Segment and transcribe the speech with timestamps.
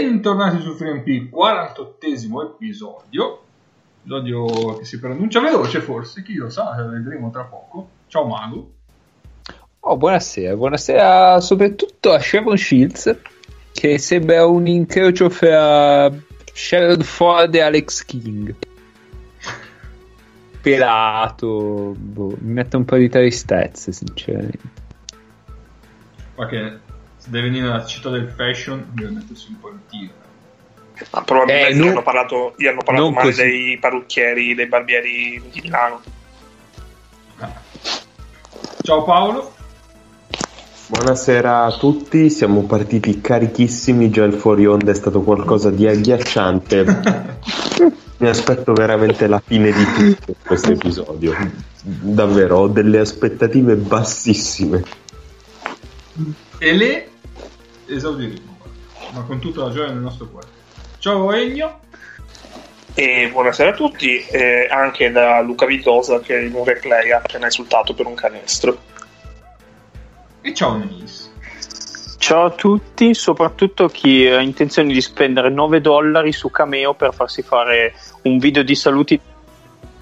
[0.00, 3.42] Bentornati su FreeMP, 48esimo episodio.
[3.98, 7.88] Episodio che si pronuncia veloce forse, chi lo sa, vedremo tra poco.
[8.06, 8.70] Ciao Mago.
[9.80, 13.18] Oh, buonasera, buonasera soprattutto a Sharon Shields,
[13.72, 16.08] che sembra un incrocio fra
[16.52, 18.54] Sharon Ford e Alex King.
[20.62, 24.58] Pelato, boh, mi mette un po' di tristezza, sinceramente.
[26.36, 26.86] Che
[27.28, 30.12] deve venire dalla città del fashion, deve mettersi un po' in tiro.
[31.12, 33.42] Ma probabilmente Eh, gli non- hanno parlato, gli hanno parlato male così.
[33.42, 36.00] dei parrucchieri, dei barbieri di Milano.
[38.82, 39.52] Ciao Paolo.
[40.88, 46.84] Buonasera a tutti, siamo partiti carichissimi, già il fuori onda è stato qualcosa di agghiacciante.
[48.20, 49.84] Mi aspetto veramente la fine di
[50.16, 51.36] tutto questo episodio.
[51.82, 54.82] Davvero, ho delle aspettative bassissime.
[56.58, 57.07] E le
[57.88, 58.58] esaudiremo,
[59.12, 60.46] ma con tutta la gioia nel nostro cuore.
[60.98, 61.80] Ciao Egno.
[62.94, 67.44] E buonasera a tutti, e anche da Luca Vitosa che in un replay ha appena
[67.46, 68.76] insultato per un canestro.
[70.40, 71.30] E ciao Neis.
[72.18, 77.42] Ciao a tutti, soprattutto chi ha intenzione di spendere 9 dollari su Cameo per farsi
[77.42, 79.20] fare un video di saluti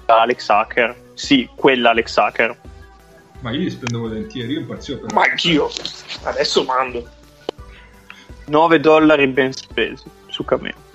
[0.05, 0.95] da Alex Hacker.
[1.13, 2.57] Sì, quella Alex Hacker.
[3.41, 5.69] Ma io li spendo volentieri, io impazzivo per Ma anch'io,
[6.23, 7.07] adesso mando.
[8.47, 10.85] 9 dollari ben spesi su Cameo.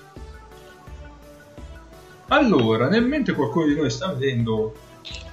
[2.28, 4.74] Allora, nel mentre qualcuno di noi sta vedendo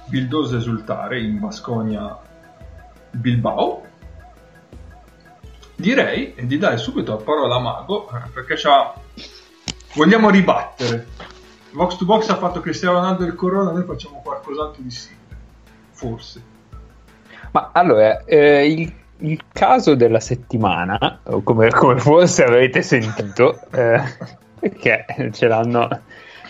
[0.06, 2.18] Bildosa esultare in Basconia
[3.10, 3.86] Bilbao,
[5.76, 8.92] direi di dare subito la parola a Mago eh, perché c'ha...
[9.94, 11.06] vogliamo ribattere.
[11.72, 15.18] Vox to Box ha fatto Cristiano Ronaldo il Corona, noi facciamo qualcos'altro di simile.
[15.92, 16.42] Forse.
[17.52, 24.00] Ma allora, eh, il, il caso della settimana, come, come forse avrete sentito, eh,
[24.58, 25.88] perché ce l'hanno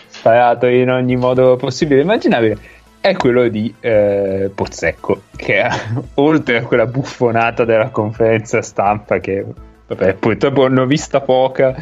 [0.07, 2.57] sparato in ogni modo possibile e immaginabile,
[2.99, 5.67] è quello di eh, Pozzecco, che
[6.15, 9.43] oltre a quella buffonata della conferenza stampa che
[9.87, 11.75] vabbè, purtroppo ne ho vista poca,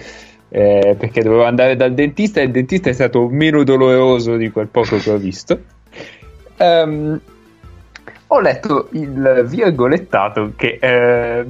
[0.47, 4.67] eh, perché dovevo andare dal dentista e il dentista è stato meno doloroso di quel
[4.67, 5.59] poco che ho visto.
[6.57, 7.19] Ehm,
[8.31, 11.45] ho letto il virgolettato che eh,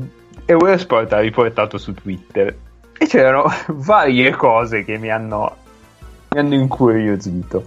[0.45, 2.56] Eurosport ha riportato su Twitter
[2.97, 5.56] e c'erano varie cose che mi hanno,
[6.29, 7.66] mi hanno incuriosito.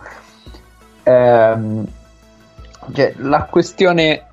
[1.02, 1.86] Ehm,
[2.92, 4.26] cioè, la questione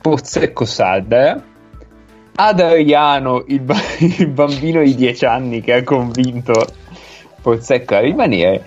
[0.00, 1.42] Pozzecco Sardara,
[2.36, 6.52] Adriano, il, ba- il bambino di 10 anni che ha convinto
[7.40, 8.66] Pozzecco a rimanere,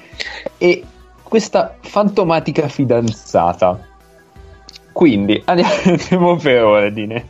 [0.58, 0.84] e
[1.22, 3.87] questa fantomatica fidanzata.
[4.98, 7.28] Quindi andiamo, per ordine.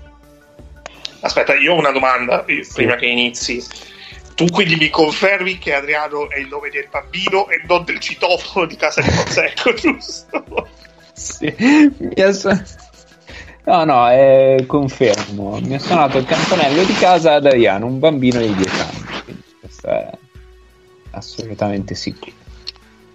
[1.20, 3.62] Aspetta, io ho una domanda io- prima che inizi.
[4.36, 8.66] Tu quindi mi confermi che Adriano è il nome del bambino e non del citofono
[8.68, 10.46] di casa di Pozzecco, giusto?
[11.12, 11.54] Sì,
[11.98, 12.48] mi ha su-
[13.66, 15.60] No, no, eh, confermo.
[15.60, 19.06] Mi ha suonato il campanello di casa ad Adriano, un bambino di 10 anni.
[19.26, 20.10] Quindi questo è
[21.12, 22.32] assolutamente sicuro.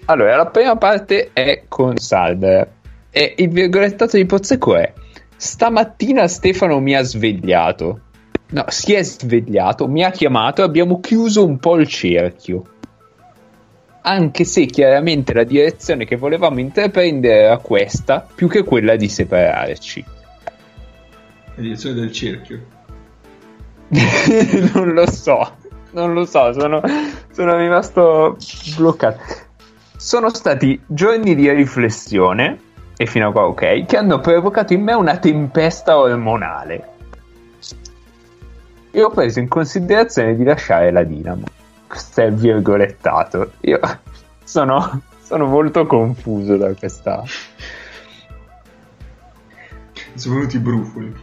[0.07, 2.81] Allora, la prima parte è con Salder.
[3.15, 4.91] E il virgolettato di Pozzecco è
[5.37, 8.00] Stamattina Stefano mi ha svegliato.
[8.53, 12.65] No, si è svegliato, mi ha chiamato e abbiamo chiuso un po' il cerchio.
[14.01, 20.05] Anche se chiaramente la direzione che volevamo intraprendere era questa, più che quella di separarci.
[21.56, 22.65] La direzione del cerchio.
[24.72, 25.56] non lo so,
[25.91, 26.81] non lo so, sono,
[27.31, 28.39] sono rimasto
[28.77, 29.21] bloccato.
[29.97, 32.71] Sono stati giorni di riflessione,
[33.03, 36.91] e fino a qua ok, che hanno provocato in me una tempesta ormonale.
[38.93, 41.45] E ho preso in considerazione di lasciare la Dinamo.
[41.89, 43.53] Questo è virgolettato.
[43.63, 43.81] Io
[44.45, 47.25] sono, sono molto confuso da questa...
[50.15, 51.16] Sono venuti i brufoli.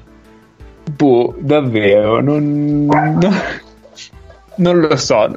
[0.92, 3.42] Boh, davvero, non, non,
[4.56, 5.34] non lo so.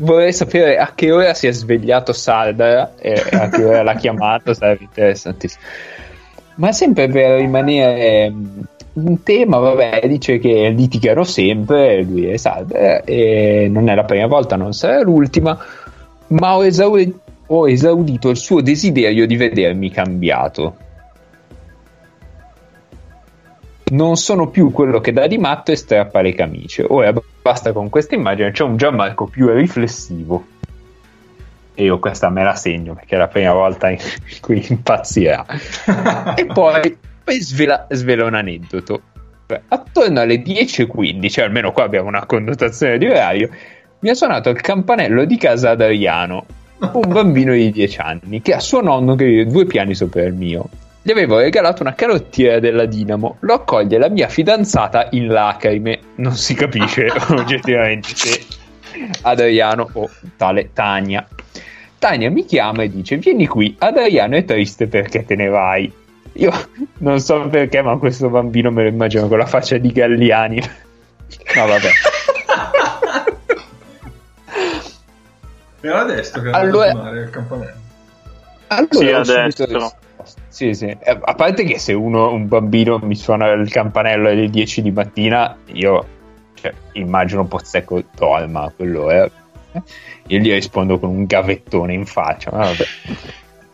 [0.00, 4.54] Vorrei sapere a che ora si è svegliato Sardara e a che ora l'ha chiamato,
[4.54, 5.62] sarebbe interessantissimo.
[6.54, 8.60] Ma sempre per rimanere mm,
[8.94, 14.26] in tema, vabbè, dice che litigano sempre, lui e Sardara, e non è la prima
[14.26, 15.58] volta, non sarà l'ultima,
[16.28, 20.76] ma ho, esauri- ho esaudito il suo desiderio di vedermi cambiato.
[23.90, 26.84] Non sono più quello che dà di matto e strappa le camicie.
[26.88, 27.12] Ora
[27.42, 30.44] basta con questa immagine, c'è un Gianmarco più riflessivo.
[31.74, 33.98] E io questa me la segno perché è la prima volta in
[34.40, 35.46] cui impazzirà.
[36.34, 39.02] e poi, poi svela, svela un aneddoto.
[39.68, 43.48] Attorno alle 10.15, almeno qua abbiamo una connotazione di orario,
[44.00, 46.44] mi ha suonato il campanello di casa ad Adriano,
[46.78, 50.34] un bambino di 10 anni, che ha suo nonno che vive due piani sopra il
[50.34, 50.68] mio.
[51.08, 56.36] Gli avevo regalato una carottiera della Dinamo, lo accoglie la mia fidanzata in lacrime, non
[56.36, 58.44] si capisce oggettivamente se
[59.22, 61.26] Adriano o tale Tania.
[61.98, 65.90] Tania mi chiama e dice vieni qui, Adriano è triste perché te ne vai.
[66.34, 66.52] Io
[66.98, 70.60] non so perché, ma questo bambino me lo immagino con la faccia di Galliani.
[71.56, 71.90] No, vabbè.
[75.80, 76.90] Era a destra che Allora- allora...
[76.90, 77.76] suonare il campanello.
[78.66, 80.06] Allora, Sì, ho a subito destra.
[80.58, 80.86] Sì, sì.
[80.86, 84.90] Eh, A parte che se uno, un bambino mi suona il campanello alle 10 di
[84.90, 86.04] mattina, io
[86.54, 89.30] cioè, immagino Pozzecco dorma, quello è.
[90.26, 92.50] Io gli rispondo con un gavettone in faccia.
[92.52, 92.84] ma vabbè.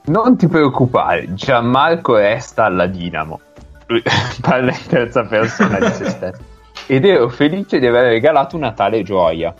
[0.08, 3.40] Non ti preoccupare, Gianmarco resta alla Dinamo.
[3.86, 4.02] Lui
[4.42, 6.42] parla in terza persona di se stesso.
[6.86, 9.54] Ed ero felice di aver regalato una tale gioia.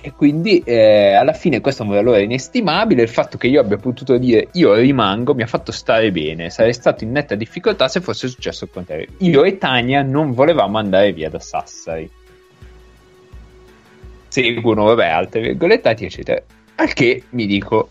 [0.00, 3.02] E quindi eh, alla fine questo è un valore inestimabile.
[3.02, 6.50] Il fatto che io abbia potuto dire io rimango mi ha fatto stare bene.
[6.50, 9.06] Sarei stato in netta difficoltà se fosse successo il contrario.
[9.18, 12.10] Io e Tania non volevamo andare via da Sassari.
[14.28, 16.42] Seguono, vabbè, altre virgolettati, eccetera.
[16.76, 17.88] Al che mi dico: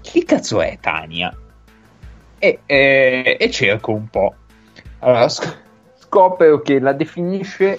[0.00, 1.36] Chi cazzo è Tania?
[2.38, 4.34] E, eh, e cerco un po'.
[5.00, 5.64] Allora, sc-
[5.98, 7.78] scopro che la definisce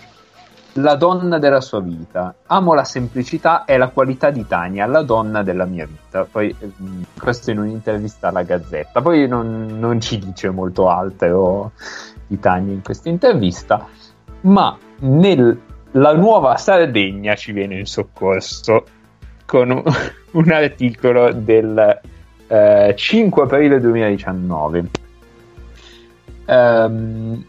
[0.77, 2.33] la donna della sua vita.
[2.47, 6.25] Amo la semplicità e la qualità di Tania, la donna della mia vita.
[6.29, 9.01] Poi, ehm, questo in un'intervista alla Gazzetta.
[9.01, 11.71] Poi non, non ci dice molto altro
[12.27, 13.87] di Tania in questa intervista,
[14.41, 18.85] ma nella nuova Sardegna ci viene in soccorso
[19.45, 19.83] con un,
[20.31, 21.99] un articolo del
[22.47, 24.89] eh, 5 aprile 2019.
[26.45, 27.45] Ehm,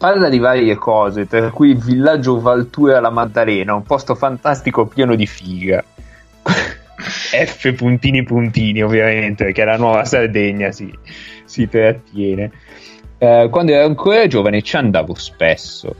[0.00, 5.14] parla di varie cose, tra cui il villaggio Valtura la Maddalena, un posto fantastico pieno
[5.14, 5.84] di figa.
[6.96, 10.90] F puntini puntini, ovviamente, perché la nuova Sardegna si,
[11.44, 12.50] si trattiene.
[13.18, 15.94] Eh, quando ero ancora giovane ci andavo spesso.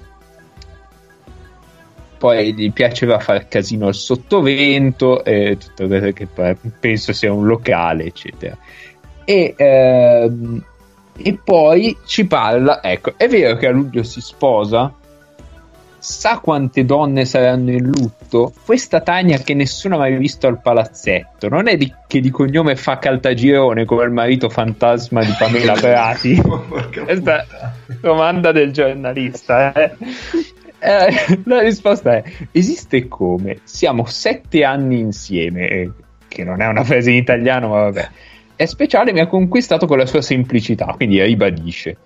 [2.17, 6.27] Poi gli piaceva far casino al sottovento, e tutto quello che
[6.81, 8.57] penso sia un locale, eccetera.
[9.27, 10.65] E, ehm,
[11.23, 14.93] e poi ci parla, ecco, è vero che a luglio si sposa?
[16.03, 18.55] Sa quante donne saranno in lutto?
[18.65, 22.75] Questa Tania che nessuno ha mai visto al palazzetto, non è di, che di cognome
[22.75, 26.41] fa Caltagirone come il marito fantasma di Pamela Prati?
[27.05, 27.45] Questa
[28.01, 29.73] domanda del giornalista.
[29.75, 29.97] eh.
[30.83, 33.59] Eh, la risposta è: esiste come?
[33.65, 35.91] Siamo sette anni insieme, eh,
[36.27, 38.09] che non è una frase in italiano, ma vabbè.
[38.61, 41.97] È speciale, mi ha conquistato con la sua semplicità, quindi ribadisce.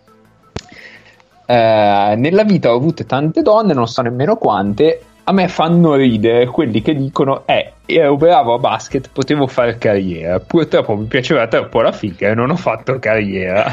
[1.47, 5.01] Eh, nella vita ho avuto tante donne, non so nemmeno quante.
[5.25, 10.39] A me fanno ridere quelli che dicono: Eh, ero bravo a basket, potevo fare carriera.
[10.39, 13.69] Purtroppo mi piaceva troppo la figa e non ho fatto carriera.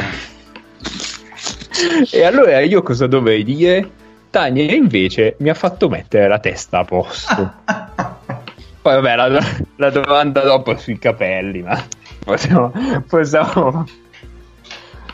[2.12, 3.92] e allora io cosa dovrei dire?
[4.32, 7.54] Tania invece mi ha fatto mettere la testa a posto.
[8.82, 9.40] Poi vabbè, la,
[9.76, 11.80] la domanda dopo è sui capelli, ma
[12.24, 12.72] possiamo,
[13.08, 13.86] possiamo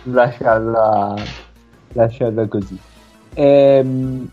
[0.04, 1.16] lasciarla,
[1.94, 2.80] lasciarla così.
[3.34, 4.30] Ehm,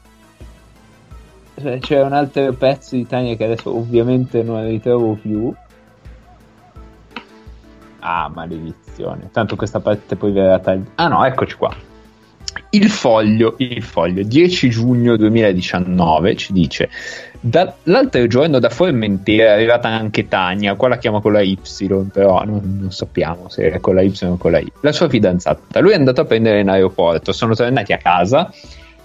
[1.78, 5.52] c'è un altro pezzo di Tania che adesso ovviamente non ritrovo più.
[8.00, 9.31] Ah, maledizione.
[9.31, 10.90] Tanto questa parte poi verrà tagliata.
[10.97, 11.75] Ah no, eccoci qua.
[12.75, 16.90] Il foglio, il foglio, 10 giugno 2019 ci dice
[17.38, 21.57] "Da- l'altro giorno da Formentera è arrivata anche Tania, qua la chiama con la Y,
[22.12, 24.73] però non, non sappiamo se è con la Y o con la I.
[24.81, 25.78] La sua fidanzata.
[25.78, 28.52] Lui è andato a prendere in aeroporto, sono tornati a casa.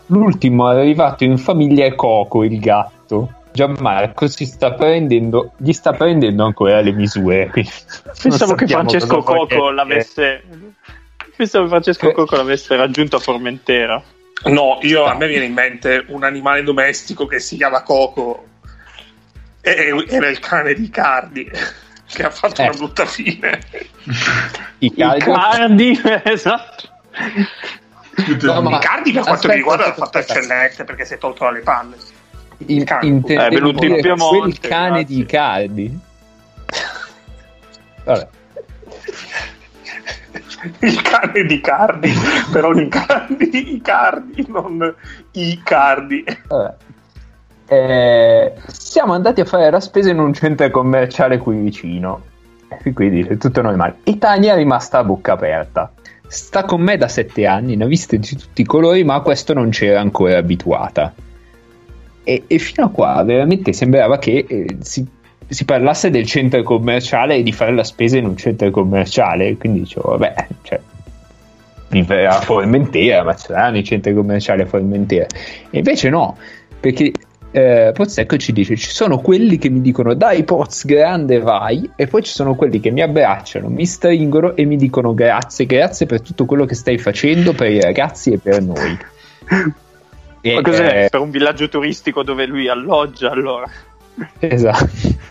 [0.08, 3.34] L'ultimo arrivato in famiglia è Coco, il gatto.
[3.52, 7.52] Gianmarco si sta prendendo, gli sta prendendo ancora le misure.
[8.20, 10.42] Pensavo che Francesco Coco l'avesse.
[11.40, 14.04] Pensavo Francesco Coco l'avesse raggiunto a Formentera.
[14.48, 18.46] No, io, a me viene in mente un animale domestico che si chiama Coco.
[19.62, 21.50] E, era il cane di Cardi
[22.12, 22.66] che ha fatto Eh.
[22.68, 23.58] una brutta fine.
[24.80, 26.90] I Icardi, esatto.
[28.42, 30.34] No, ma- Cardi, per quanto aspetta, mi riguarda, l'ha aspetta.
[30.34, 31.96] eccellente perché si è tolto dalle palle.
[32.68, 33.08] In, cane.
[33.08, 35.06] intendevo È venuto in Piemonte, quel cane grazie.
[35.06, 36.00] di Icardi.
[38.04, 38.28] Vabbè.
[40.80, 42.12] Il cane di Cardi,
[42.52, 44.96] però i cardi, i cardi, non
[45.32, 46.24] i cardi.
[46.48, 46.76] Vabbè.
[47.72, 52.24] Eh, siamo andati a fare la spesa in un centro commerciale qui vicino.
[52.94, 53.98] Quindi tutto normale.
[54.04, 55.92] E Tania è rimasta a bocca aperta.
[56.28, 59.22] Sta con me da sette anni, ne ha viste di tutti i colori, ma a
[59.22, 61.14] questo non c'era ancora abituata.
[62.30, 65.04] e, e fino a qua veramente sembrava che eh, si,
[65.50, 69.58] si, parlasse del centro commerciale e di fare la spesa in un centro commerciale.
[69.58, 70.80] Quindi dicevo, vabbè, cioè,
[72.28, 75.26] a Formentera, ma saranno i centri commerciali a Formentera.
[75.70, 76.38] E invece no,
[76.80, 77.12] perché
[77.52, 82.06] eh, Pozzecco ci dice ci sono quelli che mi dicono dai Poz grande vai e
[82.06, 86.22] poi ci sono quelli che mi abbracciano mi stringono e mi dicono grazie grazie per
[86.22, 88.98] tutto quello che stai facendo per i ragazzi e per noi
[90.42, 93.68] e, ma cos'è eh, per un villaggio turistico dove lui alloggia allora
[94.40, 95.28] esatto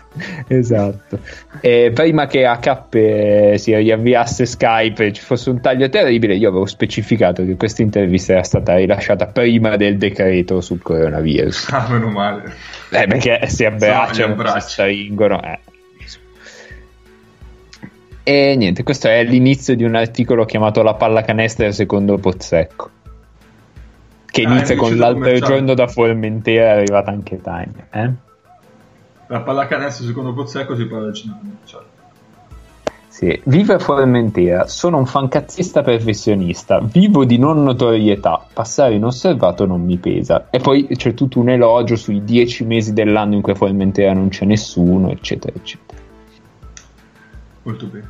[0.47, 1.19] esatto.
[1.61, 2.49] E prima che
[2.91, 7.81] eh, si riavviasse Skype e ci fosse un taglio terribile, io avevo specificato che questa
[7.81, 11.69] intervista era stata rilasciata prima del decreto sul coronavirus.
[11.71, 12.53] Ah, meno male.
[12.91, 15.41] Eh, perché si abbracciano, si stringono.
[15.41, 15.59] Eh.
[18.23, 22.91] E niente, questo è l'inizio di un articolo chiamato La pallacanestro secondo Pozzecco.
[24.25, 27.87] Che ah, inizia con l'altro giorno da Formentera è arrivata anche Time.
[27.91, 28.27] Eh?
[29.29, 31.97] La pallacanestro secondo Pozzecco si parla del cinema certo.
[33.07, 33.39] Sì.
[33.45, 39.97] Vive a Formentera, sono un fancazzista professionista, vivo di non notorietà, passare inosservato non mi
[39.97, 40.47] pesa.
[40.49, 44.29] E poi c'è tutto un elogio sui dieci mesi dell'anno in cui a Formentera non
[44.29, 46.01] c'è nessuno, eccetera, eccetera.
[47.63, 48.09] Molto bene.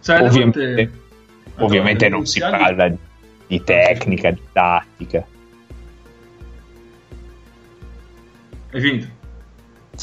[0.00, 0.90] Sai, ovviamente, volte...
[1.58, 2.92] ovviamente non si parla
[3.46, 5.24] di tecnica, di tattica.
[8.72, 9.18] Hai finito?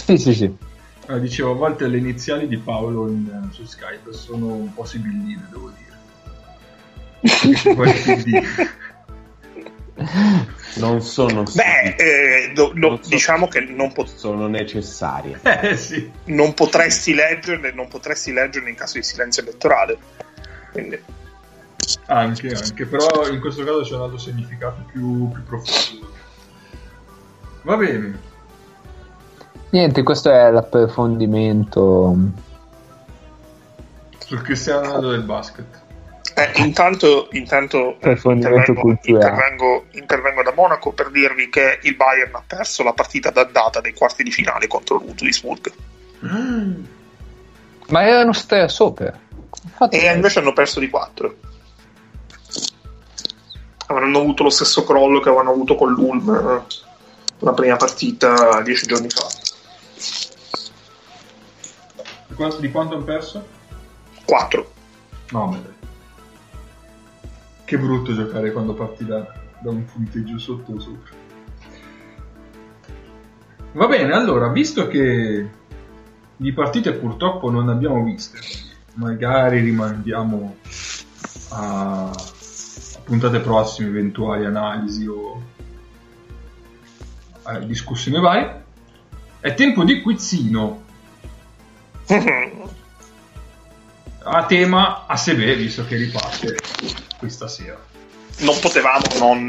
[0.06, 0.56] Sì, sì, sì.
[1.10, 4.86] Eh, dicevo, a volte le iniziali di Paolo in, uh, su Skype sono un po'
[4.86, 5.86] sibilline, devo dire.
[10.76, 15.76] non sono beh eh, do, do, non so, diciamo che non pot- sono necessarie eh,
[15.76, 16.12] sì.
[16.26, 19.98] non potresti leggerle non potresti leggerle in caso di silenzio elettorale
[20.72, 21.02] Quindi.
[22.06, 26.14] anche anche però in questo caso c'è un altro significato più, più profondo
[27.64, 28.27] va bene
[29.70, 32.16] Niente, questo è l'approfondimento
[34.28, 35.66] sul Cristiano Ronaldo del basket.
[36.36, 42.84] Eh, intanto, intanto intervengo, intervengo, intervengo, da Monaco per dirvi che il Bayern ha perso
[42.84, 45.72] la partita d'andata dei quarti di finale contro l'Udwisburg.
[46.26, 46.84] Mm.
[47.88, 49.18] Ma erano stai sopra.
[49.64, 51.36] Infatti e invece hanno perso di 4.
[53.88, 56.76] Avranno avuto lo stesso crollo che avevano avuto con l'Ulm eh,
[57.40, 59.28] la prima partita dieci giorni fa.
[62.38, 63.46] Di quanto hanno perso?
[64.26, 64.72] 4.
[65.32, 65.74] No, ma dai.
[67.66, 69.26] Che brutto giocare quando parti da,
[69.60, 71.14] da un punteggio sotto o sopra.
[73.72, 75.50] Va bene, allora, visto che
[76.36, 78.38] di partite purtroppo non abbiamo viste,
[78.94, 80.58] magari rimandiamo
[81.50, 85.42] a, a puntate prossime eventuali analisi o
[87.66, 88.66] discussioni varie.
[89.40, 90.86] È tempo di quizzino.
[94.24, 96.58] a tema a Sebe, visto che riparte
[97.18, 97.80] questa sera.
[98.40, 99.46] Non potevamo non,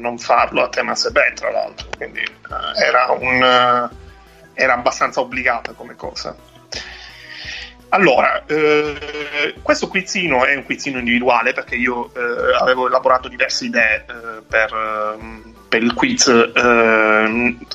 [0.00, 3.88] non farlo a tema Sebe, tra l'altro, quindi uh, era, un, uh,
[4.54, 6.36] era abbastanza obbligata come cosa.
[7.90, 14.04] Allora, eh, questo quizzino è un quizzino individuale perché io eh, avevo elaborato diverse idee
[14.08, 16.24] eh, per, ehm, per, il quiz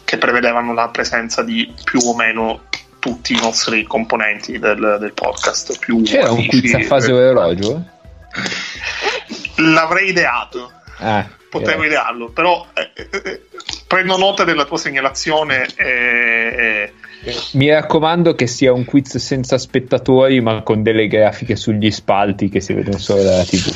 [0.03, 2.63] che prevedevano la presenza di più o meno
[2.99, 5.79] tutti i nostri componenti del, del podcast.
[5.79, 7.83] Più C'era amici, un quiz a fase orologio?
[9.57, 10.71] L'avrei ideato.
[10.99, 11.87] Ah, Potevo yeah.
[11.87, 13.41] idearlo, però eh, eh, eh,
[13.87, 16.93] prendo nota della tua segnalazione e...
[17.53, 22.61] Mi raccomando che sia un quiz senza spettatori, ma con delle grafiche sugli spalti che
[22.61, 23.75] si vedono solo dalla TV.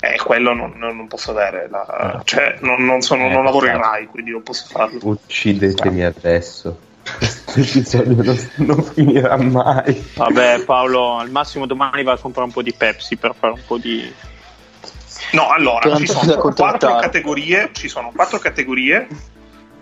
[0.00, 2.22] Eh, quello non, non posso avere, la, ah.
[2.24, 3.78] cioè, non, non, sono, eh, non lavoro in.
[3.78, 4.98] Rai, quindi non posso farlo.
[5.02, 6.78] Uccidetemi adesso.
[7.04, 10.04] Questo episodio non, non, finirà mai.
[10.14, 13.60] Vabbè, Paolo, al massimo domani va a comprare un po' di Pepsi per fare un
[13.66, 14.12] po' di.
[15.32, 17.70] No, allora ci sono quattro categorie.
[17.72, 19.06] Ci sono quattro categorie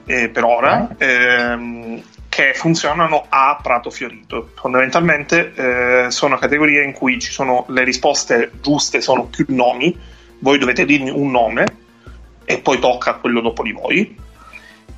[0.07, 1.07] eh, per ora eh.
[1.07, 4.51] ehm, che funzionano a prato fiorito.
[4.55, 9.97] Fondamentalmente eh, sono categorie in cui ci sono le risposte giuste, sono più nomi.
[10.41, 11.65] Voi dovete dirmi un nome
[12.45, 14.19] e poi tocca a quello dopo di voi.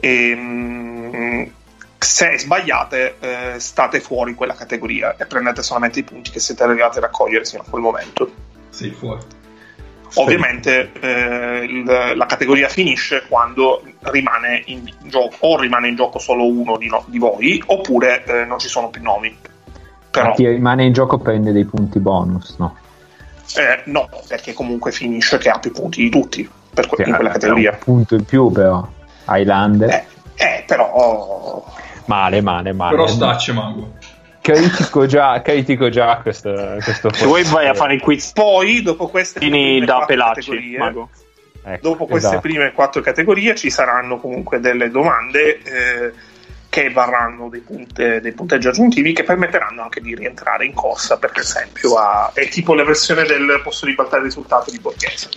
[0.01, 1.53] E, ehm,
[2.05, 6.99] se sbagliate eh, state fuori quella categoria e prendete solamente i punti che siete arrivati
[6.99, 8.31] a raccogliere fino a quel momento.
[8.69, 9.23] Sei fuori.
[10.17, 16.47] Ovviamente eh, il, la categoria finisce quando rimane in gioco, o rimane in gioco solo
[16.47, 19.37] uno di, no, di voi, oppure eh, non ci sono più nomi.
[20.11, 22.77] Però, chi rimane in gioco prende dei punti bonus, no?
[23.57, 27.31] Eh, no, perché comunque finisce che ha più punti di tutti per que- in quella
[27.31, 27.73] categoria.
[27.73, 28.87] Un punto in più, però.
[29.27, 29.91] Highlander.
[29.91, 30.05] Eh,
[30.37, 31.65] eh, però...
[32.07, 32.97] Male, male, male.
[32.97, 33.93] Però stacce mago.
[34.41, 38.33] Critico già, critico già questo, questo Se vuoi vai a fare il quiz.
[38.33, 41.09] Poi, dopo queste prime da quattro Pelacci, categorie, Mago.
[41.67, 42.43] Ecco, dopo queste esatto.
[42.43, 46.13] prime quattro categorie ci saranno comunque delle domande eh,
[46.69, 51.33] che varranno dei, punte- dei punteggi aggiuntivi che permetteranno anche di rientrare in corsa per
[51.37, 55.29] esempio a, è tipo la versione del posso ribaltare il risultato di Borghese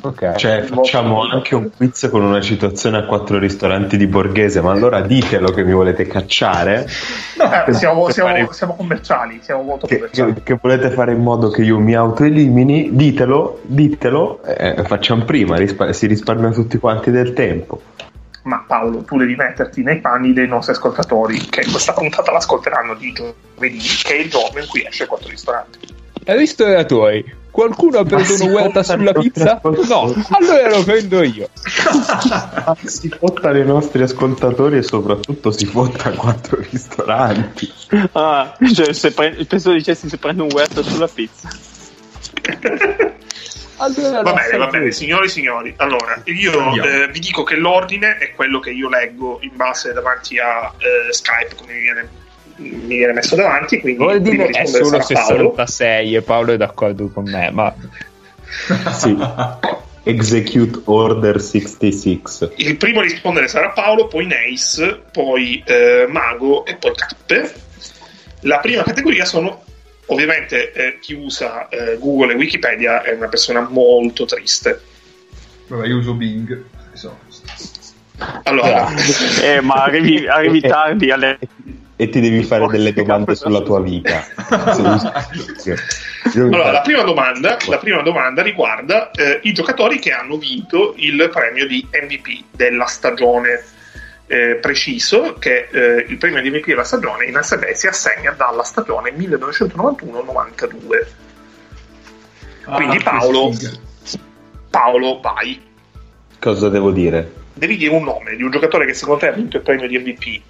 [0.00, 0.34] Ok.
[0.36, 5.00] Cioè, facciamo anche un quiz con una situazione a quattro ristoranti di Borghese, ma allora
[5.00, 6.86] ditelo che mi volete cacciare.
[6.86, 11.20] Eh, siamo, siamo- fare- siamo commerciali siamo molto Che, commerciali che- che volete fare in
[11.20, 17.10] modo che io mi autoelimini, ditelo, ditelo, eh, facciamo prima, rispa- si risparmia tutti quanti
[17.10, 17.80] del tempo.
[18.42, 23.12] ma Paolo tu devi metterti nei panni dei nostri ascoltatori che questa puntata l'ascolteranno di
[23.12, 25.78] giovedì che è il giorno in cui esce quattro ristoranti
[26.24, 27.24] Ristoratori,
[27.58, 29.60] qualcuno ha preso un'uerta fottano sulla pizza?
[29.62, 31.48] No, allora lo prendo io.
[32.84, 37.72] Si fottano i nostri ascoltatori e soprattutto si fotta quattro ristoranti.
[38.12, 41.48] Ah, cioè, se pre- penso dicessi se prendo un huerto sulla pizza.
[43.80, 45.72] Allora Va bene, va bene, signori e signori.
[45.76, 50.36] Allora, io eh, vi dico che l'ordine è quello che io leggo in base davanti
[50.40, 52.08] a eh, Skype, come mi viene,
[52.58, 53.80] mi viene messo davanti.
[53.80, 55.54] Quindi Vuol dire è solo sarà Paolo.
[55.56, 57.74] 66 e Paolo è d'accordo con me, ma
[58.92, 59.16] Sì.
[60.04, 62.52] Execute Order 66.
[62.56, 67.52] Il primo a rispondere sarà Paolo, poi Neis, poi eh, Mago e poi Cappe.
[68.42, 69.64] La prima categoria sono
[70.06, 74.80] ovviamente eh, chi usa eh, Google e Wikipedia è una persona molto triste.
[75.66, 76.64] Vabbè, io uso Bing.
[76.90, 77.18] Insomma.
[78.44, 78.88] Allora,
[79.42, 81.38] Eh, ma arrivi, arrivi tardi alle...
[82.00, 84.24] E ti devi fare delle domande sulla tua vita.
[86.34, 91.28] Allora, la prima domanda, la prima domanda riguarda eh, i giocatori che hanno vinto il
[91.32, 93.64] premio di MVP della stagione
[94.26, 98.62] eh, preciso, che eh, il premio di MVP della stagione in SB si assegna dalla
[98.62, 101.06] stagione 1991-92.
[102.64, 103.72] Quindi Ah, Paolo- che figa.
[104.70, 105.60] Paolo, vai.
[106.38, 107.32] Cosa devo dire?
[107.54, 109.98] Devi dire un nome di un giocatore che secondo te ha vinto il premio di
[109.98, 110.40] MVP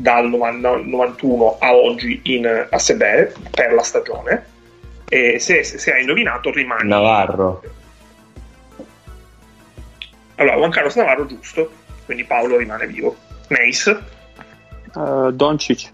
[0.00, 3.02] dal 90 91 a oggi in ASB
[3.50, 4.46] per la stagione.
[5.08, 7.62] E se, se, se hai indovinato rimani Navarro.
[10.36, 11.70] Allora, Juan Carlos Navarro, giusto.
[12.04, 13.16] Quindi Paolo rimane vivo.
[13.48, 14.16] Mace,
[14.94, 15.90] Uh, Doncic.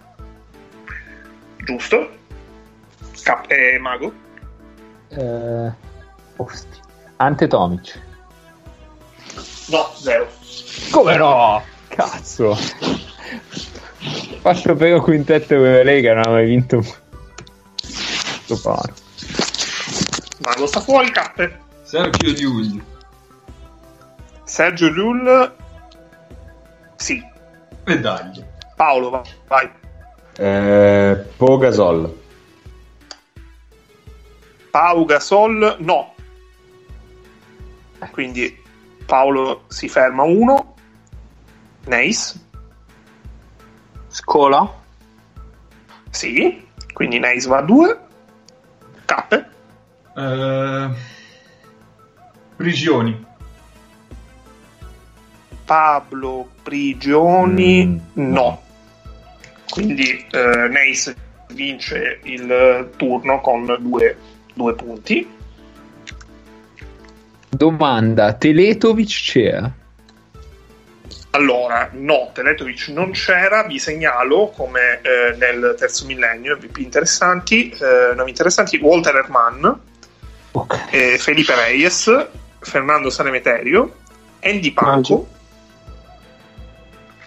[1.64, 2.08] giusto.
[3.22, 4.12] Cap- eh, Mago,
[5.08, 5.72] eh,
[6.36, 6.78] osti.
[7.16, 8.00] Ante Tomic.
[9.68, 10.28] no, zero.
[10.92, 11.62] Come no?
[11.88, 12.56] Cazzo.
[14.40, 16.84] Faccio per quintetto con la Lega, non ha mai vinto un
[17.76, 18.92] Stupano.
[20.40, 21.60] Mago sta fuori, Cappe.
[21.82, 22.82] Sergio Llull.
[24.44, 25.54] Sergio Lull,
[26.96, 27.22] sì.
[27.84, 28.42] E dagli.
[28.76, 29.70] Paolo, va- vai.
[30.36, 32.22] Eh, Po Gasol.
[34.70, 36.14] Pau Gasol, no.
[38.10, 38.60] Quindi
[39.06, 40.74] Paolo si ferma uno.
[41.86, 42.43] Neis,
[44.14, 44.72] Scola.
[46.10, 46.62] sì.
[46.92, 47.98] Quindi Neis va a due.
[49.04, 49.48] Cappe,
[50.16, 50.88] Eh,
[52.54, 53.26] Prigioni.
[55.64, 57.98] Pablo Prigioni, Mm,
[58.32, 58.62] no.
[59.70, 61.12] Quindi eh, Neis
[61.48, 64.16] vince il turno con due,
[64.54, 65.28] due punti.
[67.48, 69.72] Domanda, Teletovic c'era?
[71.34, 78.14] Allora, no, Teletovic non c'era, vi segnalo come eh, nel terzo millennio, MVP interessanti, eh,
[78.14, 79.80] nomi interessanti, Walter Herman,
[80.52, 80.86] Ok.
[80.90, 82.26] eh, Felipe Reyes,
[82.60, 83.94] Fernando Sanemeterio,
[84.44, 85.26] Andy Panco,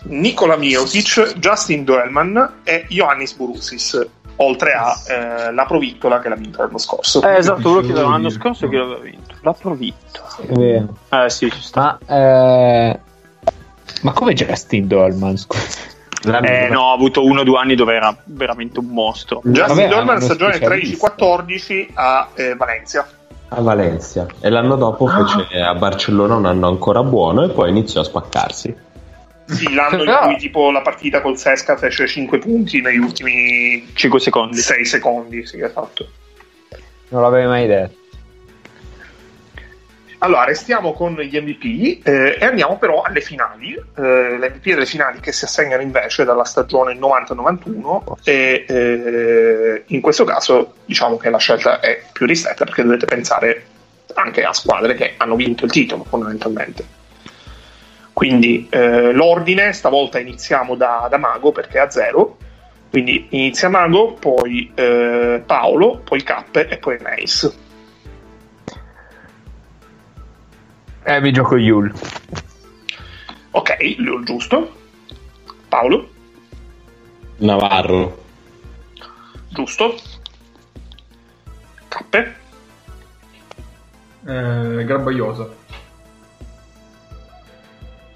[0.03, 6.61] Nicola Miotic, Justin Doelman e Ioannis Bourussis, oltre a eh, la Provittola che l'ha vinto
[6.61, 7.21] l'anno scorso.
[7.23, 9.35] Eh, esatto, quello che Devo l'anno scorso che l'aveva vinto.
[10.39, 10.97] È vero.
[11.09, 11.99] Eh sì, ci sta.
[12.07, 12.99] Ma, eh,
[14.03, 15.37] ma come Justin Dolman?
[15.37, 15.95] scusa?
[16.27, 19.41] Eh no, ha avuto uno o due anni dove era veramente un mostro.
[19.43, 21.15] Justin Vabbè, Doelman, hanno stagione specialista.
[21.15, 23.07] 13-14 a eh, Valencia.
[23.49, 24.25] A Valencia.
[24.41, 28.75] E l'anno dopo fece a Barcellona un anno ancora buono e poi iniziò a spaccarsi.
[29.45, 30.25] Sì, l'anno in Ah.
[30.25, 34.57] cui tipo la partita col Sesca fece 5 punti negli ultimi 5 secondi.
[34.57, 36.07] 6 secondi, sì, esatto.
[37.09, 37.96] Non l'avevi mai detto.
[40.19, 43.73] Allora, restiamo con gli MVP eh, e andiamo però alle finali.
[43.73, 50.01] Eh, le MVP delle finali che si assegnano invece dalla stagione 90-91 e eh, in
[50.01, 53.65] questo caso diciamo che la scelta è più ristretta perché dovete pensare
[54.15, 56.95] anche a squadre che hanno vinto il titolo fondamentalmente.
[58.11, 62.37] Quindi eh, l'ordine, stavolta iniziamo da, da, Mago perché è a zero.
[62.89, 67.65] Quindi inizia Mago, poi eh, Paolo, poi Cappe e poi Nace.
[71.07, 71.93] Eh, mi gioco Yul.
[73.51, 74.69] Ok, Yul giusto.
[75.69, 76.09] Paolo?
[77.37, 78.25] Navarro.
[79.53, 79.95] Giusto.
[81.87, 82.35] Cappe?
[84.27, 85.47] Eh, Garbagliosa.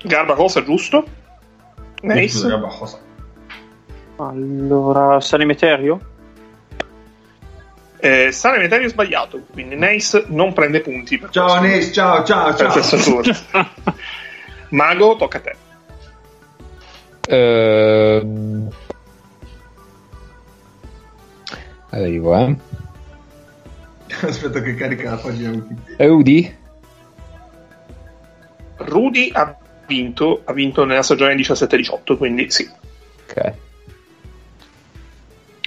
[0.04, 1.06] Garba cosa, giusto?
[2.02, 2.46] Nice.
[2.46, 3.00] Garba cosa.
[4.18, 6.11] Allora, Sanemeterio?
[8.04, 11.20] Eh, Sanemeterio sbagliato, quindi Nace non prende punti.
[11.20, 12.72] Per ciao Nace, ciao, ciao, ciao.
[12.72, 13.32] questo turno.
[14.70, 15.56] Mago, tocca a te.
[17.28, 18.70] Ehm...
[21.92, 22.56] Arrivo, eh.
[24.22, 25.64] Aspetta che carica la pagina
[25.98, 26.58] Rudy?
[28.78, 32.68] Rudy ha vinto, ha vinto nella stagione 17-18, quindi sì.
[33.28, 33.54] Ok.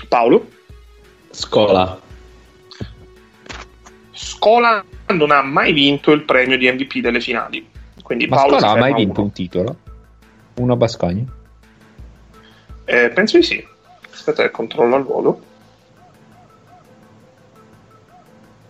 [0.08, 0.50] Paolo?
[1.30, 2.00] Scola.
[4.14, 7.68] Scola non ha mai vinto il premio di MVP delle finali.
[8.02, 9.28] Quindi Ma Paolo Scola ha mai vinto uno.
[9.28, 9.76] un titolo?
[10.54, 11.24] Uno a Bascogna?
[12.84, 13.66] Eh, penso di sì.
[14.12, 15.40] Aspetta che controllo al volo.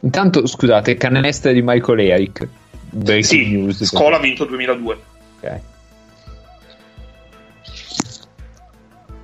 [0.01, 2.49] Intanto, scusate, cannestra di Michael Eric.
[2.91, 3.85] Breaking sì, news.
[3.85, 4.99] Scola ha vinto 2002.
[5.41, 5.61] Ok.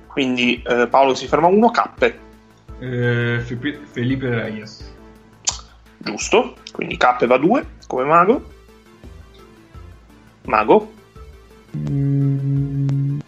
[0.07, 2.19] Quindi eh, Paolo si ferma a 1, Cappe.
[2.79, 3.39] Eh,
[3.91, 4.93] Felipe Reyes.
[6.03, 8.43] Giusto, quindi Cappe va 2 come mago.
[10.45, 10.91] Mago.
[11.77, 13.19] Mm.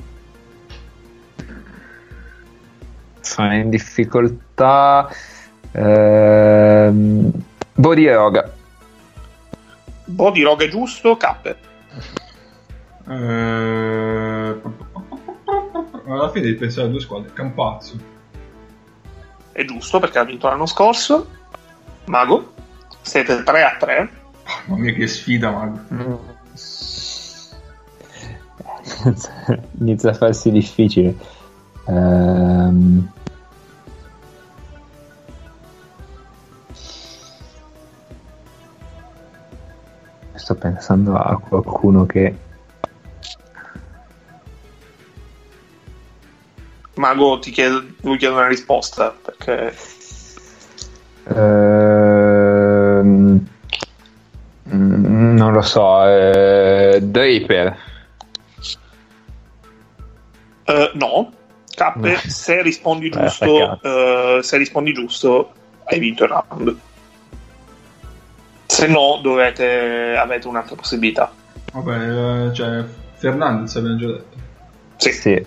[3.19, 5.07] Sono in difficoltà.
[5.71, 7.31] Ehm...
[7.73, 8.51] Body Roga.
[10.05, 11.57] Body Roga è giusto, Cappe.
[13.07, 14.61] Eh...
[16.05, 17.31] Alla fine devi pensare a due squadre.
[17.33, 17.97] Campazzo.
[19.51, 21.27] È giusto perché ha vinto l'anno scorso.
[22.05, 22.52] Mago.
[23.03, 24.09] Siete 3 a 3.
[24.65, 25.79] Mamma mia che sfida, Mago.
[29.79, 31.15] Inizia a farsi difficile.
[31.87, 33.11] Ehm...
[40.33, 42.35] Sto pensando a qualcuno che
[46.95, 49.73] Mago ti chiede, lui chiede una risposta perché
[53.03, 53.47] Ehm,
[54.73, 57.77] mm, non lo so, eh, Draper.
[60.65, 61.33] Eh, no,
[61.75, 65.51] Cappe, se rispondi giusto, eh, se rispondi giusto,
[65.85, 66.77] hai vinto il round.
[68.65, 71.31] Se no, dovete, avete un'altra possibilità.
[71.73, 72.83] Vabbè, eh, cioè,
[73.15, 74.37] Fernandez abbiamo già detto.
[74.97, 75.11] Sì.
[75.11, 75.45] Sì.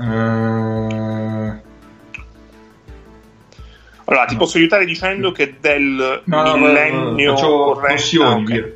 [0.00, 1.27] Eh,
[4.10, 8.44] Allora, ti posso aiutare dicendo che del no, no, millennio faccio corrente- nozioni, ah, ok.
[8.46, 8.72] via.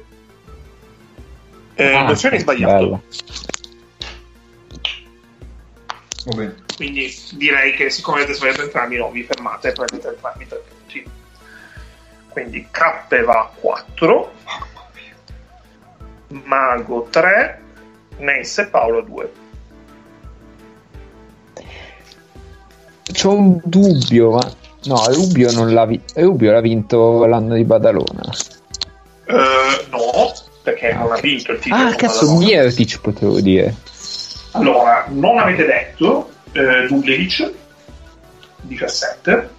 [1.74, 3.02] Eh, Ah, nozione è sbagliato.
[6.24, 6.54] bello.
[6.76, 10.62] Quindi direi che siccome avete sbagliato entrambi, no, vi fermate e prendete entrambi i tre
[10.68, 11.10] punti.
[12.28, 14.32] Quindi Cappe va a 4,
[16.28, 17.62] Mago 3,
[18.18, 19.32] Ness e Paolo 2.
[23.12, 28.22] C'ho un dubbio, ma no, Rubio non l'ha, vi- Rubio l'ha vinto l'anno di Badalona.
[29.24, 31.82] Eh, no, perché non ha vinto il titolo.
[31.88, 32.36] Ah, cazzo.
[32.36, 33.74] Miertic potevo dire.
[34.52, 37.52] Allora, non avete detto eh, Dubljevic
[38.62, 39.50] 17,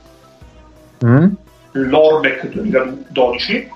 [1.06, 1.28] Mm?
[1.72, 3.72] Lorbeck 2012,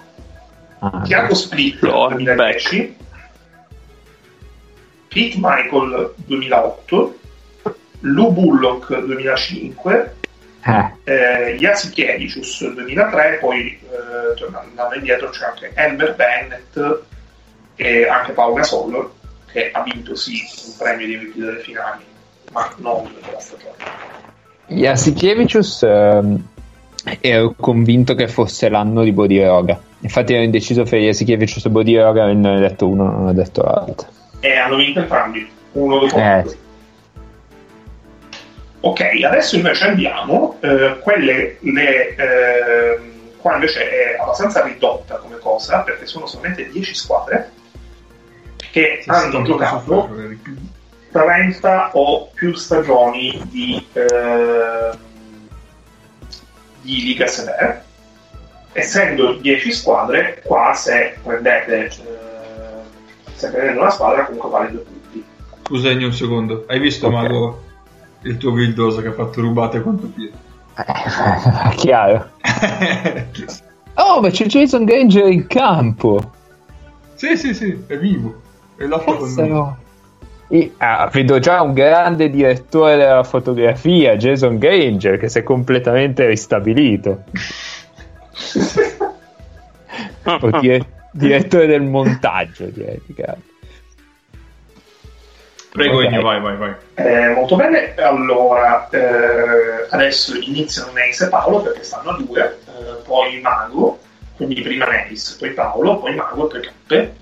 [0.79, 2.23] Ah, Tiago Split Lorbeck.
[2.35, 2.95] 2010,
[5.09, 7.17] Pete Michael 2008,
[8.01, 10.15] Lou Bullock 2005,
[10.67, 17.01] eh, eh, Jasikevicius 2003, poi eh, tornando indietro c'è anche Elmer Bennett
[17.75, 19.11] e anche Paolo Gasol
[19.51, 22.03] che ha vinto sì un premio di MVP delle finali,
[22.51, 23.75] ma non della stagione.
[24.67, 26.43] Jasikevicius ehm,
[27.21, 29.79] ero convinto che fosse l'anno di Bodiroga.
[30.01, 33.61] Infatti ero indeciso per Jasikevicius e Bodiroga e ne ho detto uno, non ho detto
[33.61, 34.07] l'altro.
[34.41, 36.57] E hanno vinto entrambi, uno dopo Eh, l'altro.
[38.87, 45.79] Ok, adesso invece andiamo, eh, quelle, le, ehm, qua invece è abbastanza ridotta come cosa,
[45.79, 47.51] perché sono solamente 10 squadre
[48.71, 50.39] che Sì, hanno giocato posso fare.
[51.11, 54.97] 30 o più stagioni di, ehm,
[56.81, 57.83] di Liga Sever.
[58.71, 61.91] Essendo 10 squadre, qua se prendete eh,
[63.33, 65.25] stai prendendo una squadra comunque vale due punti.
[65.65, 67.21] Scusami un secondo, hai visto okay.
[67.21, 67.65] Mago
[68.23, 70.33] il tuo Vildosa che ha fatto rubate quanto piede?
[70.77, 72.29] Eh, chiaro.
[73.95, 76.31] oh, ma c'è Jason Granger in campo.
[77.15, 78.41] Sì, sì, sì, è vivo.
[78.75, 79.73] È lotta con noi.
[80.49, 86.25] E, ah, vedo già un grande direttore della fotografia, Jason Granger, che si è completamente
[86.25, 87.23] ristabilito.
[90.23, 93.01] o dire, direttore del montaggio, direi.
[95.77, 96.21] Prego, okay.
[96.23, 96.75] vai, vai, vai.
[96.95, 103.03] Eh, molto bene, allora eh, adesso iniziano Neis e Paolo perché stanno a due, eh,
[103.05, 103.99] poi Mago,
[104.35, 107.15] quindi prima Neis, poi Paolo, poi Mago e poi Cappe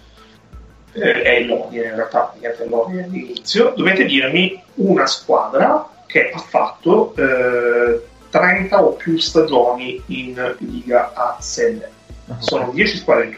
[0.93, 6.39] eh, è l'ordine in realtà, è l'ordine di inizio, dovete dirmi una squadra che ha
[6.39, 11.91] fatto eh, 30 o più stagioni in Liga A Serie.
[12.39, 13.35] Sono 10 squadre in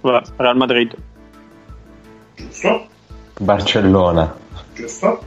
[0.00, 0.22] tutto.
[0.36, 0.96] Real Madrid.
[2.34, 2.88] Giusto.
[3.40, 4.34] Barcellona.
[4.74, 5.24] Giusto.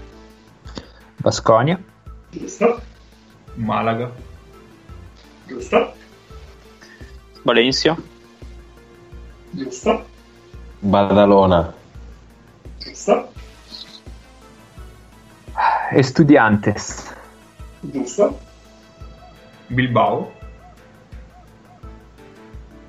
[1.17, 1.79] Basconia.
[2.29, 2.79] Giusto.
[3.55, 4.11] Malaga.
[5.47, 5.93] Giusto.
[7.41, 7.97] Valencia.
[9.49, 10.05] Giusto.
[10.79, 11.73] Badalona.
[12.77, 13.29] Giusto.
[15.91, 17.11] Estudiantes.
[17.81, 18.39] Giusto.
[19.69, 20.31] Bilbao.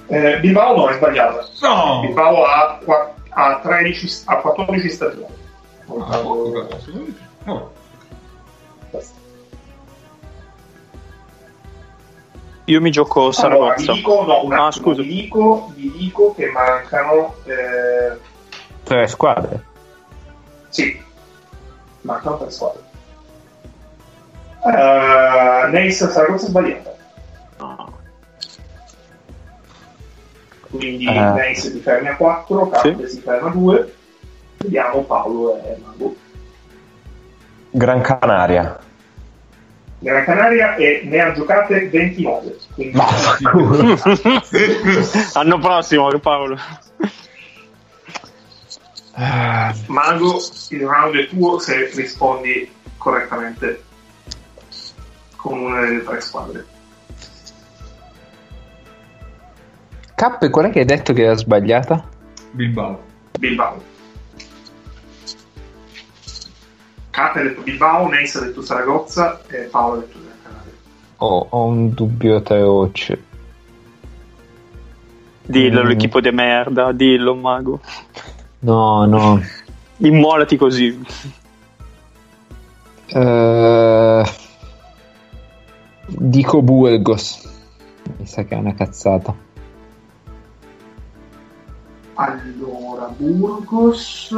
[0.09, 1.49] Eh, Bilbao no, è sbagliato.
[1.63, 2.01] No!
[2.03, 2.79] Bilbao ha,
[3.35, 5.43] ha, 13, ha 14 stagioni.
[5.87, 6.23] Ah,
[7.45, 7.73] no.
[12.67, 13.65] Io mi gioco Saragozza.
[13.67, 18.19] Allora, vi dico, no, ah, attimo, vi dico, vi dico che mancano eh...
[18.85, 19.63] tre squadre.
[20.71, 20.99] Sì,
[22.03, 22.83] mancano tre squadre.
[24.61, 26.97] Uh, Neis Saragozza sbagliata.
[27.59, 27.94] No.
[30.71, 31.33] Quindi uh.
[31.35, 33.17] Neis ti fermi a 4, Cappe sì.
[33.17, 33.95] si ferma a 2.
[34.59, 36.17] Vediamo Paolo e Mago.
[37.71, 38.79] Gran Canaria.
[39.99, 42.57] Gran Canaria e ne ha giocate 29.
[42.75, 42.99] Quindi...
[45.35, 46.59] Anno prossimo Paolo.
[49.87, 53.83] Mago, il round è tuo se rispondi correttamente
[55.37, 56.65] con una delle tre squadre.
[60.31, 62.03] K, qual è che hai detto che era sbagliata?
[62.53, 63.03] Bilbao.
[63.39, 63.83] Bilbao.
[67.11, 70.73] Cate ha detto Bilbao, Neis ha detto Saragozza e Paolo ha detto Gran Canaria.
[71.19, 73.23] Oh, ho un dubbio atroce.
[75.47, 75.87] Dillo, mm.
[75.87, 77.81] l'equipo di merda, dillo, mago.
[78.61, 79.43] No, no.
[79.99, 80.99] Immolati così.
[83.11, 84.23] Uh,
[86.07, 87.47] dico Burgos.
[88.17, 89.44] Mi sa che è una cazzata.
[92.15, 94.33] Allora, Burgos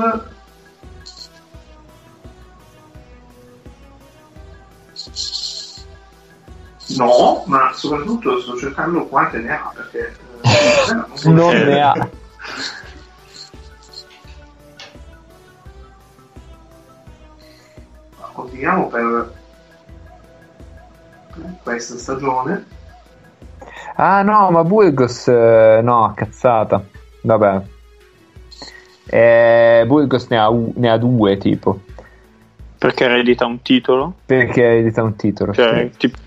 [6.97, 12.09] No, ma soprattutto sto cercando quante ne ha perché eh, non, non ne ha.
[18.33, 19.33] Continuiamo per,
[21.63, 22.67] questa stagione.
[23.97, 26.96] Ah no, ma Burgos eh, no, cazzata.
[27.27, 27.63] Vabbè.
[29.09, 31.81] Eh, Burgos ne ha, ne ha due tipo.
[32.79, 34.15] Perché eredita un titolo?
[34.25, 35.53] Perché eredita un titolo.
[35.53, 35.99] Cioè, sì.
[35.99, 36.19] tipo...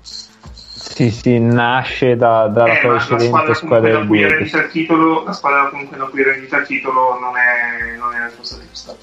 [0.00, 5.68] sì, sì, nasce da, dalla eh, precedente squadra del cui eredita il titolo, La squadra
[5.70, 8.94] comunque da cui eredita il titolo non è, non è la sua giusta.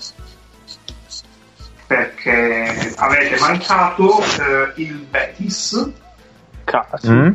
[1.87, 5.91] Perché avete mancato eh, il Betis,
[6.63, 7.11] Cazzo.
[7.11, 7.33] Mm?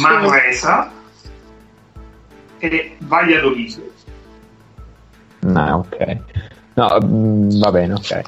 [0.00, 1.02] Manresa
[2.72, 3.92] e Valladolid.
[5.40, 6.16] No, ok.
[6.74, 8.22] No, mm, va bene, ok.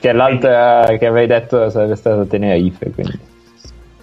[0.00, 3.18] Che l'altra che avevi detto sarebbe stata Tenerife, quindi.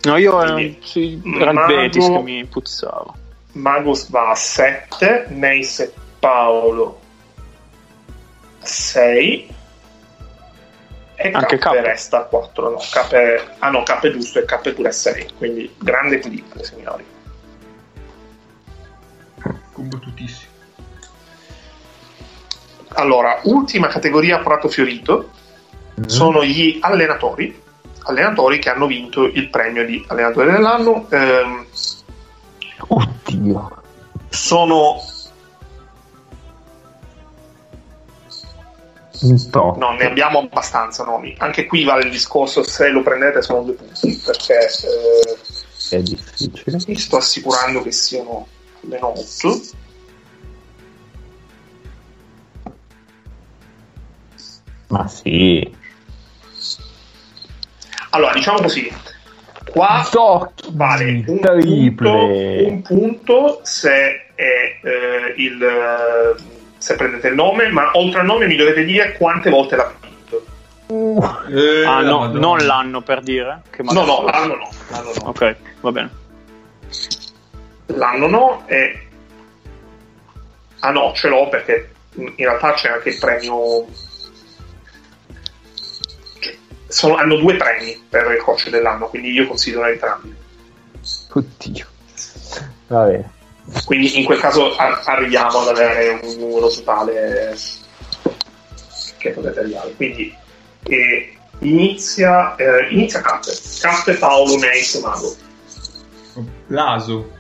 [0.04, 3.14] No, io quindi, sì, era Mago, il Betis che mi puzzava.
[3.54, 7.00] Magus va a 7, Neis e Paolo
[8.60, 9.60] 6
[11.16, 12.70] e Anche Cappe resta a 4.
[12.70, 17.06] No, Cappe, ah no, è giusto e Cappe pure a 6, quindi grande equilibrio, signori.
[19.72, 20.50] Combattutissimo.
[22.94, 25.30] Allora, ultima categoria prato fiorito
[26.00, 26.10] mm-hmm.
[26.10, 27.58] sono gli allenatori,
[28.04, 31.08] allenatori che hanno vinto il premio di allenatore dell'anno.
[31.10, 31.66] Ehm,
[32.88, 33.82] Oddio.
[34.30, 35.02] Sono
[39.78, 41.36] No, ne abbiamo abbastanza nomi.
[41.38, 46.80] Anche qui vale il discorso, se lo prendete sono due punti, perché eh, è difficile.
[46.88, 48.48] Vi sto assicurando che siano
[48.82, 49.62] meno 8.
[54.88, 55.76] Ma sì.
[58.12, 58.92] Allora, diciamo così.
[59.70, 67.36] Qua Tocchi, vale un punto, un punto se è eh, il eh, se prendete il
[67.36, 70.44] nome, ma oltre al nome mi dovete dire quante volte l'ha vinto.
[71.48, 73.62] Eh, ah, no, non l'anno per dire.
[73.70, 74.70] Che No, no, l'anno no.
[74.90, 75.30] L'anno no.
[75.30, 76.10] Ok, va bene.
[77.96, 79.08] L'anno no e...
[80.80, 83.86] Ah no, ce l'ho perché in realtà c'è anche il premio...
[86.40, 86.56] cioè,
[86.88, 90.36] sono- hanno due premi per il coach dell'anno, quindi io considero entrambi.
[91.34, 91.86] Oddio.
[92.88, 93.32] Va bene.
[93.86, 97.56] Quindi in quel caso a- arriviamo ad avere un numero totale
[99.18, 99.92] che potete arrivare.
[99.96, 100.36] Quindi
[100.84, 103.52] eh, inizia, eh, inizia Cappe.
[103.80, 105.36] Cappe, Paolo, Neis, Mago.
[106.68, 107.40] Laso.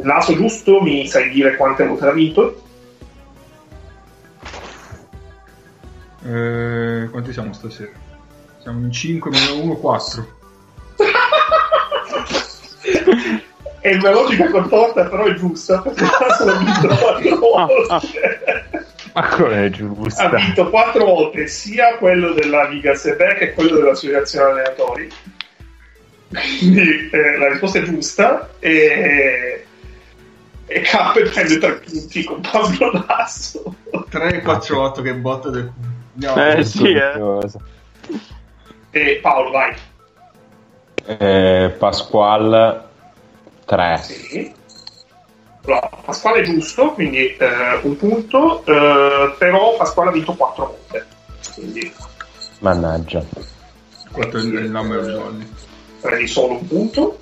[0.00, 2.62] Il lato giusto mi sai dire quante volte ha vinto?
[6.24, 7.92] Eh, quanti siamo stasera?
[8.62, 10.38] Siamo in 5 meno 1, 4.
[13.80, 18.88] È una logica contorta, però è giusta, perché ha vinto quattro volte.
[19.12, 20.28] Ma come è ha giusta?
[20.30, 25.10] vinto quattro volte sia quello della Liga Sebe che quello dell'Associazione Allenatori.
[26.58, 29.66] Quindi eh, la risposta è giusta e,
[30.72, 33.74] e K prende tre punti con Pablo Lasso.
[34.08, 35.88] 3, 4, 8, che botta del culo.
[36.12, 37.40] Andiamo Eh, sì, eh.
[38.90, 39.74] E Paolo, vai.
[41.06, 42.84] Eh, Pasquale
[43.64, 43.98] 3.
[44.00, 44.54] Sì.
[45.64, 51.06] Allora, Pasquale è giusto, quindi eh, un punto, eh, però Pasquale ha vinto quattro volte.
[51.52, 51.92] Quindi
[52.60, 53.24] Mannaggia.
[54.12, 55.48] Questo è il, numero Jolly.
[56.00, 57.18] prendi solo un punto.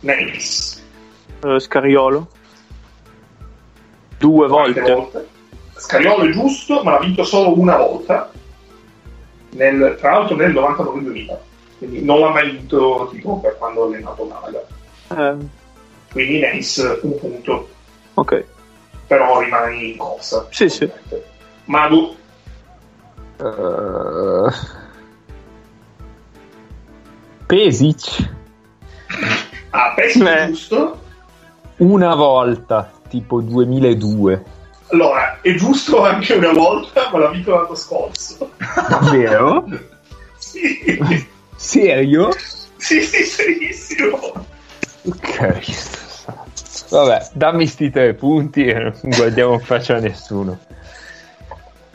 [0.00, 0.80] Nenis.
[1.42, 2.28] Eh, Scariolo.
[4.18, 5.28] Due Quante volte.
[5.76, 8.30] Scariolo è giusto, ma l'ha vinto solo una volta,
[9.50, 11.38] nel- tra l'altro nel 99-2000.
[11.78, 14.62] Quindi non l'ha mai vinto tipo per quando ha allenato Malaga.
[15.08, 15.36] Eh,
[16.12, 17.68] Quindi Nenis un punto,
[18.14, 18.44] ok.
[19.06, 20.46] però rimani in corsa.
[20.50, 20.88] Sì, sì.
[21.66, 22.14] Mago,
[23.36, 24.52] Eh,
[27.46, 28.28] Pesic
[29.70, 30.46] ah, Pesci è Eh.
[30.48, 30.98] giusto.
[31.78, 34.44] una volta, tipo 2002.
[34.90, 38.50] Allora, è giusto anche una volta, ma l'ha vinto l'anno scorso.
[38.88, 39.64] Davvero?
[40.36, 42.32] sì, Serio?
[42.76, 44.18] sì, sì, serissimo.
[45.04, 45.92] Ok.
[46.90, 50.58] Vabbè, dammi sti tre punti e non guardiamo in faccia a nessuno.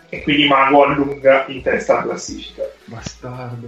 [0.08, 2.64] E quindi Mago allunga in testa la classifica.
[2.86, 3.68] Bastardo.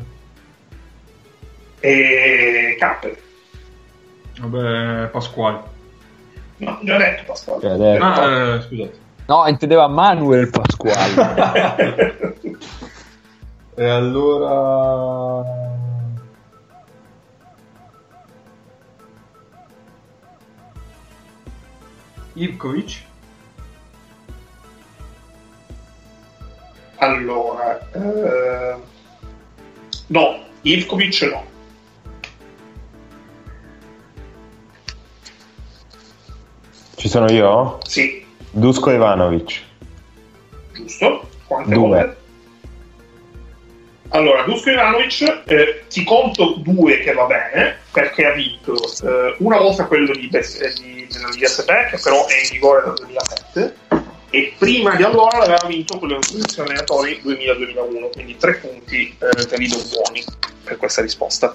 [1.82, 3.22] E Cappe.
[4.40, 5.71] Vabbè, Pasquale.
[6.62, 7.60] No, già detto Pasquale.
[7.62, 8.04] Già detto.
[8.04, 9.00] Ah, eh, scusate.
[9.26, 11.80] No, intendeva Manuel Pasquale.
[13.74, 15.44] E allora...
[22.34, 23.04] Ivkovic?
[26.98, 28.76] Allora, eh,
[30.08, 31.51] no, Ivkovic no.
[37.02, 37.80] Ci sono io?
[37.88, 39.60] Sì, Dusko Ivanovic.
[40.72, 41.28] giusto.
[41.48, 41.88] Quante Due.
[41.88, 42.18] volte?
[44.10, 49.58] Allora, Dusko Ivanovic, eh, ti conto due che va bene, perché ha vinto eh, una
[49.58, 53.76] volta quello di, Bes- eh, di, della SPE, che però è in vigore dal 2007,
[54.30, 59.58] e prima di allora l'aveva vinto quello dell'Associazione Allenatori 2000-2001, quindi tre punti eh, te
[59.58, 60.24] li do buoni
[60.64, 61.52] per questa risposta.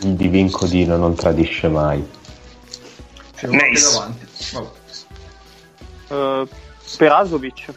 [0.00, 2.24] Il divin Codino non tradisce mai.
[3.36, 3.90] C'è uno Nice.
[3.92, 4.26] davanti.
[4.52, 4.68] Vabbè.
[6.08, 6.48] Eh,
[6.96, 7.74] Perasovic.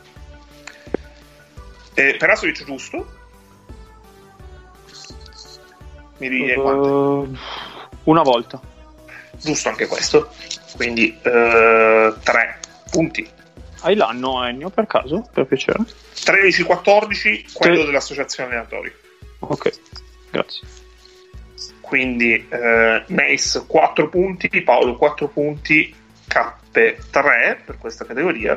[1.95, 3.18] Eh, Perasovic giusto?
[6.18, 7.39] Mi dici Eh, quante?
[8.03, 8.60] una volta.
[9.38, 10.34] Giusto anche questo.
[10.76, 12.60] Quindi eh, tre
[12.91, 13.30] punti.
[13.82, 15.28] Hai l'anno Ennio per caso?
[15.34, 15.80] Per piacere?
[16.14, 17.86] 13-14, quello Sì.
[17.86, 18.93] dell'associazione allenatori.
[19.39, 19.80] Ok,
[20.32, 20.68] grazie.
[21.90, 25.92] Quindi eh, Mace 4 punti, Paolo 4 punti,
[26.28, 28.56] Cappe 3 per questa categoria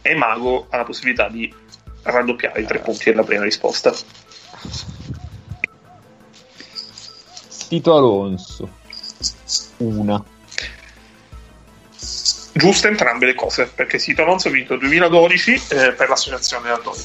[0.00, 1.52] e Mago ha la possibilità di
[2.04, 3.92] raddoppiare i 3 punti della prima risposta.
[7.68, 8.70] Tito Alonso.
[9.78, 10.24] Una.
[12.52, 17.00] Giuste entrambe le cose, perché Sito Alonso ha vinto il 2012 eh, per l'associazione allenatori.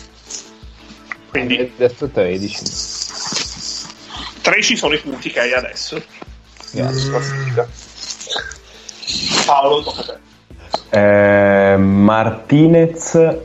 [1.31, 2.98] Quindi Adesso 13.
[4.49, 6.03] 13 sono i punti che hai adesso.
[6.71, 7.09] Grazie.
[7.11, 7.67] Classifica.
[9.45, 10.19] Paolo, tocca a
[10.89, 11.73] te.
[11.73, 13.37] Eh, Martinez,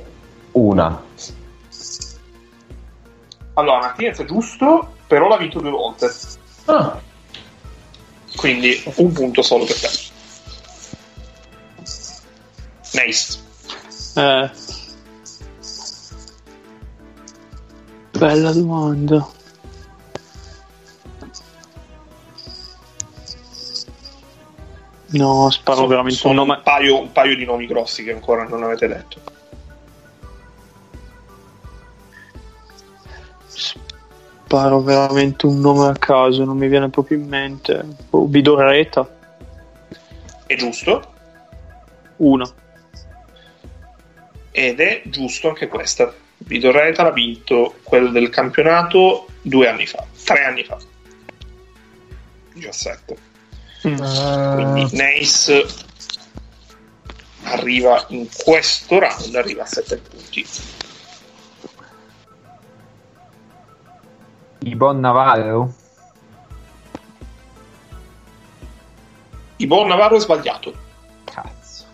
[0.53, 1.03] una.
[3.53, 6.11] Allora, Martinez è giusto, però l'ha vinto due volte.
[6.65, 6.99] Ah.
[8.37, 9.91] Quindi un punto solo per te.
[12.93, 13.39] Nice.
[14.15, 14.51] Eh.
[18.19, 19.43] Bella domanda.
[25.15, 28.63] No, sparo Sono- veramente sono un paio, un paio di nomi grossi che ancora non
[28.65, 29.21] avete detto.
[33.47, 37.85] Sparo veramente un nome a caso, non mi viene proprio in mente.
[38.11, 39.09] Oh, Bidorreta,
[40.47, 41.13] È giusto?
[42.17, 42.49] una.
[44.51, 46.13] Ed è giusto anche questa.
[46.39, 50.77] Vidorreta l'ha vinto quello del campionato due anni fa, tre anni fa.
[52.53, 53.17] 17.
[53.85, 55.67] Quindi Nace
[57.43, 60.47] arriva in questo round, arriva a 7 punti.
[64.61, 65.75] Ibon Navarro?
[69.57, 70.75] Ibon Navarro è sbagliato.
[71.25, 71.85] Cazzo.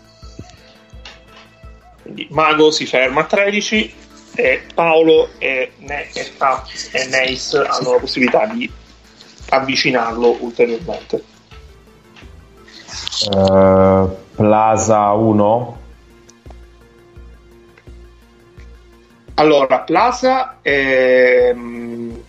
[2.03, 3.93] Quindi Mago si ferma a 13
[4.35, 8.71] e Paolo e, ne- e Taz e Nace hanno la possibilità di
[9.49, 11.30] avvicinarlo ulteriormente.
[13.19, 15.79] Eh, Plaza 1.
[19.35, 21.55] Allora, Plaza è,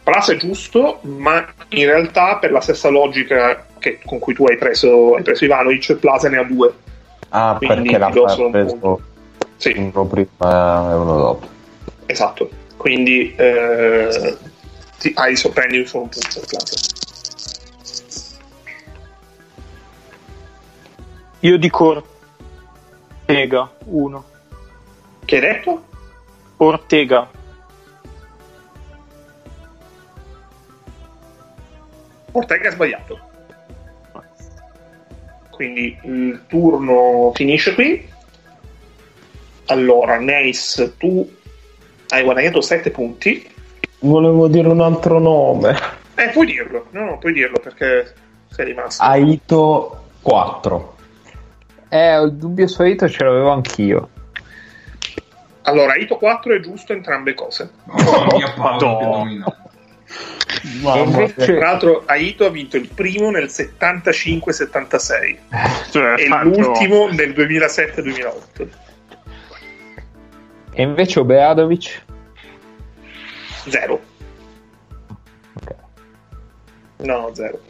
[0.03, 4.57] Plaza è giusto, ma in realtà per la stessa logica che- con cui tu hai
[4.57, 6.72] preso, hai preso Ivanovic, Plaza ne ha due.
[7.30, 9.01] Ah, Quindi perché l'ha un preso punto.
[9.57, 11.47] Sì, uno prima e uno dopo.
[12.07, 12.49] esatto.
[12.76, 14.37] Quindi eh,
[14.99, 16.76] ti, hai sorprendi solo un punto Plaza.
[21.43, 22.05] Io dico
[23.26, 24.24] Ortega, uno.
[25.24, 25.84] Che hai detto?
[26.57, 27.28] Ortega,
[32.32, 33.18] Ortega è sbagliato.
[35.51, 38.09] Quindi il turno finisce qui.
[39.66, 41.30] Allora, Nace, tu
[42.09, 43.49] hai guadagnato 7 punti.
[44.01, 45.76] Volevo dire un altro nome.
[46.14, 46.86] Eh, puoi dirlo.
[46.90, 48.14] No, no, puoi dirlo perché
[48.51, 49.03] sei rimasto.
[49.03, 50.91] Aito 4.
[51.95, 54.09] Eh, il dubbio solito ce l'avevo anch'io.
[55.64, 57.70] Allora, Ito 4 è giusto entrambe cose.
[57.84, 59.26] Mamma mia, Paolo,
[61.05, 65.38] invece- Tra l'altro, Aito ha vinto il primo nel 75-76
[65.90, 68.68] cioè, e fatto- l'ultimo nel 2007-2008.
[70.72, 72.05] E invece Obradovic?
[73.68, 74.01] Zero.
[75.55, 75.74] Ok.
[76.99, 77.61] No, zero.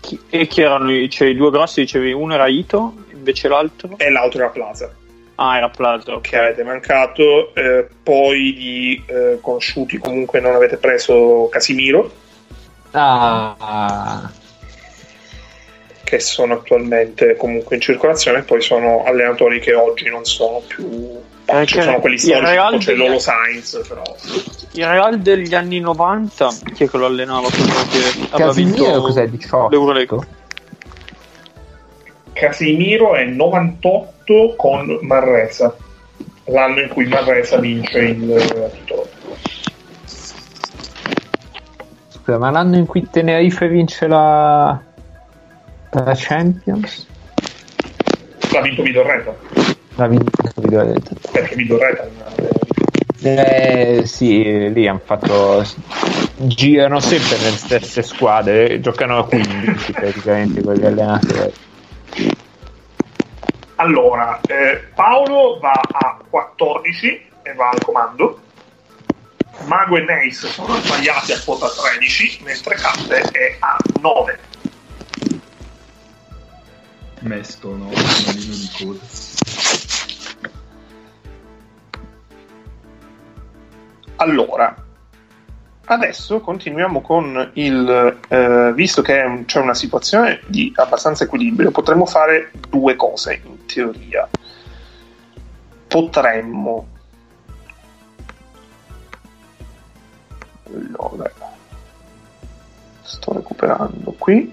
[0.00, 1.80] Chi- E chi erano i, cioè, i due grossi?
[1.82, 2.94] Dicevi uno era Ito,
[3.28, 3.90] invece l'altro?
[3.98, 4.90] E l'altro era Plaza.
[5.36, 6.20] Ah, era Plaza, ok.
[6.30, 12.10] che avete mancato, eh, poi di eh, conosciuti comunque non avete preso Casimiro,
[12.90, 14.30] Ah,
[16.02, 21.20] che sono attualmente comunque in circolazione, poi sono allenatori che oggi non sono più...
[21.44, 24.02] Eh, ci che- sono quelli storici, Real c'è degli- Lolo Sainz, però...
[24.72, 27.48] Il Real degli anni 90, chi è che lo allenava?
[28.30, 28.52] Casimiro
[28.84, 29.28] vinto cos'è?
[29.28, 29.68] 18?
[29.68, 30.16] l'Eurolega.
[32.38, 35.74] Casimiro è 98 con Marresa,
[36.44, 39.08] l'anno in cui Marresa vince il eh, titolo.
[42.08, 44.78] Scusa, ma l'anno in cui Tenerife vince la,
[45.90, 47.08] la Champions?
[48.52, 49.34] L'ha vinto Vidorreta,
[49.96, 51.16] La vinto, vi ho detto.
[51.32, 52.08] perché Vidorreta.
[53.20, 55.64] Eh, sì, lì hanno fatto.
[56.36, 61.52] Girano sempre nelle stesse squadre, giocano a 15 praticamente con gli allenatori.
[63.76, 68.40] Allora, eh, Paolo va a 14 e va al comando.
[69.66, 74.38] Mago e Nace sono sbagliati a quota 13, mentre Cappe è a 9.
[77.20, 77.86] Mesto, no?
[77.86, 79.00] Un malino di coda.
[84.16, 84.87] Allora,
[85.88, 88.18] adesso continuiamo con il...
[88.28, 93.66] eh, visto che un- c'è una situazione di abbastanza equilibrio, potremmo fare due cose in
[93.66, 94.28] teoria.
[95.86, 96.86] Potremmo...
[100.70, 101.30] Allora,
[103.02, 104.52] sto recuperando qui.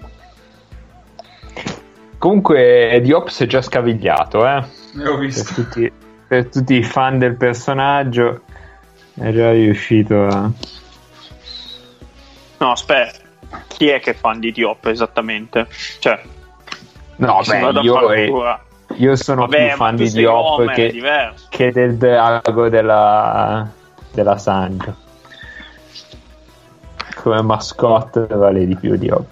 [2.17, 4.63] Comunque, Diop si è già scavigliato, eh?
[4.93, 5.53] Ne ho Per visto.
[5.53, 5.91] tutti,
[6.27, 8.41] per tutti i fan del personaggio,
[9.15, 10.49] è già riuscito a.
[12.57, 13.23] No, aspetta.
[13.67, 15.67] Chi è che è fan di Diop esattamente?
[15.99, 16.19] Cioè,
[17.17, 18.59] No, beh, io, eh,
[18.95, 21.01] io, sono Vabbè, più fan di Diop che,
[21.49, 23.69] che, del drago della,
[24.11, 24.95] della Sanjo.
[27.15, 29.27] Come mascotte vale di più Diop.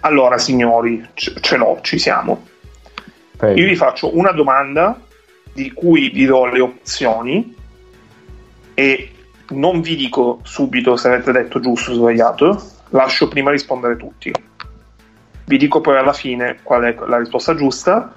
[0.00, 2.46] Allora, signori, ce l'ho, ci siamo.
[3.36, 3.58] Prego.
[3.58, 5.00] Io vi faccio una domanda
[5.52, 7.56] di cui vi do le opzioni
[8.74, 9.10] e
[9.50, 14.32] non vi dico subito se avete detto giusto o sbagliato, lascio prima rispondere tutti.
[15.44, 18.12] Vi dico poi alla fine qual è la risposta giusta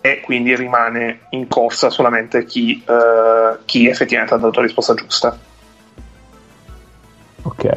[0.00, 5.36] e quindi rimane in corsa solamente chi, uh, chi effettivamente ha dato la risposta giusta.
[7.42, 7.70] Ok,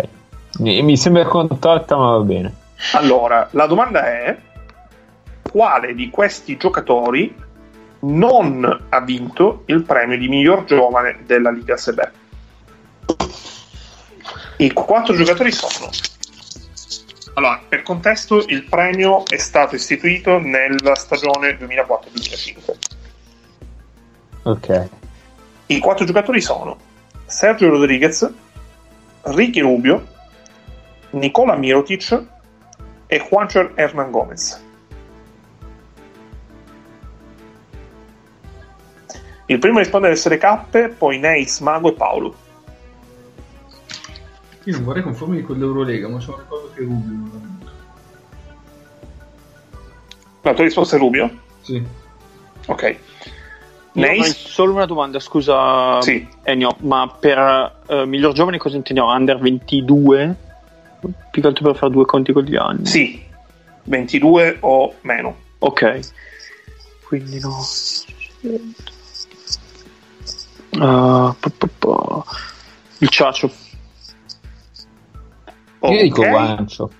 [0.59, 2.55] mi sembra contatta ma va bene.
[2.93, 4.37] Allora, la domanda è
[5.41, 7.33] quale di questi giocatori
[8.01, 12.19] non ha vinto il premio di miglior giovane della Liga SB?
[14.57, 15.89] I quattro giocatori sono
[17.33, 22.75] allora, per contesto, il premio è stato istituito nella stagione 2004-2005.
[24.43, 24.89] Ok.
[25.67, 26.77] I quattro giocatori sono
[27.25, 28.29] Sergio Rodriguez,
[29.21, 30.05] Ricky Rubio,
[31.11, 32.23] Nicola Mirotic
[33.07, 34.61] e Juancho Hernan Gomez.
[39.45, 42.35] Il primo a rispondere è essere Cappe, poi Neis, Mago e Paolo.
[44.65, 47.71] Io non vorrei conformarmi con l'Eurolega, ma c'è un ricordo che Rubio non ha vinto.
[50.41, 51.31] La tua risposta è Rubio?
[51.61, 51.83] Sì.
[52.67, 52.97] Ok.
[53.93, 54.47] Neis?
[54.47, 56.25] Solo una domanda, scusa sì.
[56.43, 59.11] Ennio, ma per uh, miglior giovane cosa intendiamo?
[59.11, 60.35] Under 22?
[61.31, 62.85] Più che altro per fare due conti con gli anni?
[62.85, 63.21] Sì,
[63.83, 65.35] 22 o meno.
[65.59, 65.99] Ok.
[67.07, 67.57] Quindi no.
[70.71, 71.35] Uh.
[72.99, 73.51] Il ciacio.
[75.83, 75.95] Okay.
[75.95, 76.91] Io dico guancio.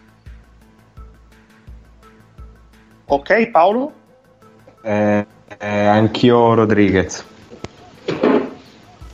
[3.05, 3.93] Ok, Paolo?
[4.81, 5.25] Eh,
[5.59, 7.23] eh, anch'io Rodriguez.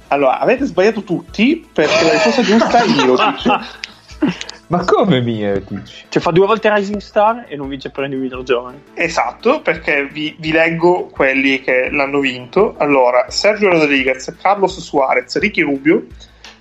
[0.08, 3.86] Allora, avete sbagliato tutti perché la risposta giusta è Mirotic.
[4.68, 6.06] Ma come Mirotic?
[6.08, 8.84] Cioè fa due volte Rising Star e non vince premio miglior giovane.
[8.94, 12.76] Esatto, perché vi, vi, leggo quelli che l'hanno vinto.
[12.78, 16.06] Allora, Sergio Rodriguez, Carlos Suarez, Ricky Rubio,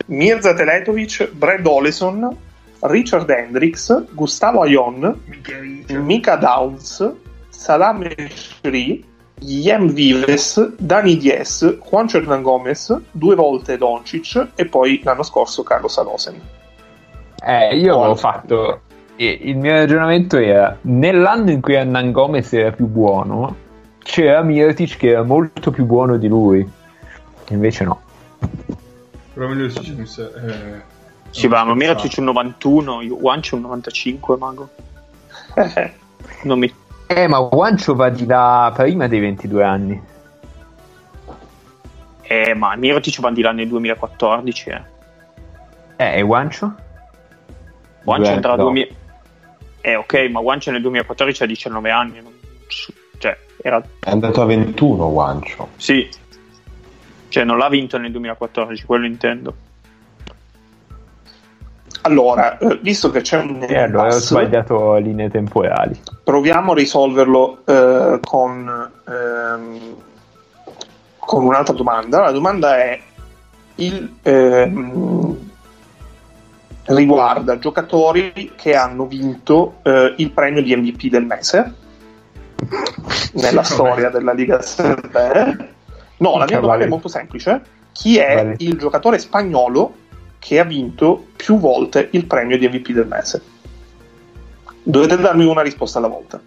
[0.07, 2.45] Mirza Teletovic, Brad Oleson,
[2.87, 5.21] Richard Hendricks, Gustavo Ayon,
[5.89, 7.13] Mika Downs,
[7.49, 9.05] Salame Shri,
[9.41, 15.89] Yem Vives, Dani Dies, Juan Hernan Gomez, due volte Doncic e poi l'anno scorso Carlo
[15.89, 16.41] Salosen.
[17.45, 18.81] Eh, io avevo fatto.
[19.17, 23.57] Il mio ragionamento era: nell'anno in cui Hernan Gomez era più buono,
[23.99, 26.69] c'era Mirtic che era molto più buono di lui.
[27.49, 28.01] Invece no.
[29.33, 30.33] Però fosse.
[30.35, 30.95] Eh
[31.37, 34.71] sì, va, ma Miracic un 91, Wancho un 95, mago.
[36.45, 36.73] non mi...
[37.09, 40.03] Eh, ma Wancho va di là prima dei 22 anni.
[42.23, 44.83] Eh, ma Mirotic va di là nel 2014, eh.
[45.97, 46.75] Eh, e Wancho?
[48.05, 48.87] Wancho entra nel 2000...
[49.83, 52.21] Eh, ok, ma Wancho nel 2014 ha 19 anni.
[52.23, 52.33] Non...
[53.19, 53.81] Cioè, era...
[54.01, 55.69] È andato a 21 Wancho.
[55.77, 56.09] Sì.
[57.29, 59.55] Cioè, non l'ha vinto nel 2014, quello intendo.
[62.07, 66.01] Allora, eh, visto che c'è un eh, allora ho sbagliato linee temporali.
[66.23, 69.95] Proviamo a risolverlo eh, con, ehm,
[71.19, 72.21] con, un'altra domanda.
[72.21, 73.01] La domanda è
[73.77, 75.51] il, ehm,
[76.85, 81.75] riguarda giocatori che hanno vinto eh, il premio di MVP del mese
[83.33, 85.75] nella storia della Liga Serie
[86.19, 87.61] No, la mia domanda è molto semplice.
[87.93, 88.55] Chi è vale.
[88.59, 89.95] il giocatore spagnolo
[90.39, 93.43] che ha vinto più volte il premio di MVP del mese.
[94.83, 96.41] Dovete darmi una risposta alla volta.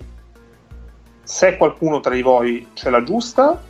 [1.23, 3.61] Se qualcuno tra di voi ce l'ha giusta,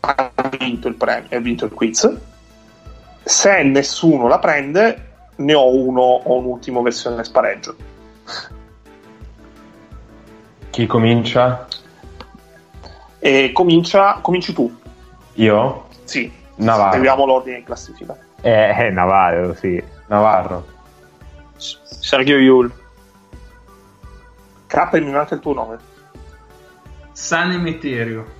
[0.00, 2.16] ha vinto il premio, ha vinto il quiz.
[3.24, 7.76] Se nessuno la prende, ne ho uno o un'ultima versione spareggio.
[10.70, 11.66] Chi comincia?
[13.18, 14.72] E comincia, cominci tu.
[15.34, 15.88] Io?
[16.04, 16.30] Sì.
[16.56, 16.92] Navarro.
[16.92, 18.16] Seguiamo l'ordine in classifica.
[18.40, 19.82] Eh, eh, Navarro, sì.
[20.06, 20.66] Navarro.
[21.56, 22.72] Sergio Yul.
[24.66, 25.78] K, mi manca il tuo nome.
[27.12, 28.36] San Emeterio.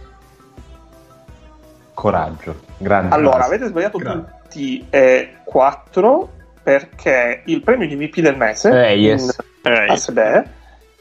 [1.94, 2.60] Coraggio.
[2.76, 3.14] Grande.
[3.14, 4.34] Allora, avete sbagliato Grande.
[4.42, 6.32] tutti e quattro
[6.62, 9.36] perché il premio di VP del mese eh, yes.
[9.62, 10.18] in ASB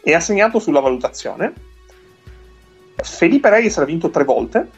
[0.03, 1.53] è assegnato sulla valutazione.
[2.95, 4.69] Felipe Reyes l'ha vinto tre volte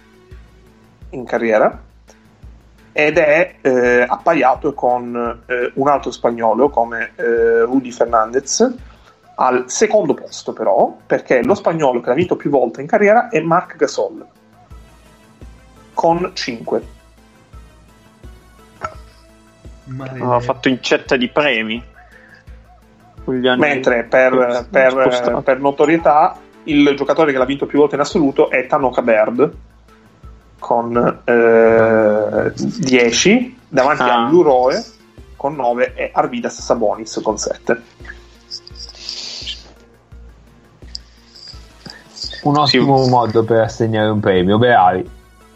[1.12, 1.88] in carriera
[3.06, 8.76] ed è eh, appaiato con eh, un altro spagnolo come eh, Rudy Fernandez,
[9.36, 13.40] Al secondo posto, però, perché lo spagnolo che l'ha vinto più volte in carriera è
[13.40, 14.26] Marc Gasol
[15.94, 16.82] con 5.
[20.20, 21.82] Ha fatto incetta di premi.
[23.26, 28.66] Mentre per, per, per, notorietà il giocatore che l'ha vinto più volte in assoluto è
[28.66, 29.54] Tanoka Bird
[30.60, 34.26] con eh, 10 davanti ah.
[34.26, 34.84] a Luroe
[35.36, 37.82] con 9 e Arvidas Sabonis con 7.
[42.44, 43.10] Un ottimo sì.
[43.10, 45.10] modo per assegnare un premio, bravi.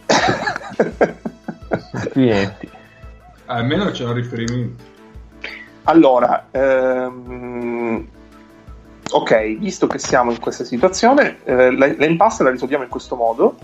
[2.11, 2.69] Clienti.
[3.45, 4.91] Almeno c'è un riferimento.
[5.83, 8.07] Allora, ehm,
[9.11, 13.57] ok, visto che siamo in questa situazione, eh, l'impasse la risolviamo in questo modo.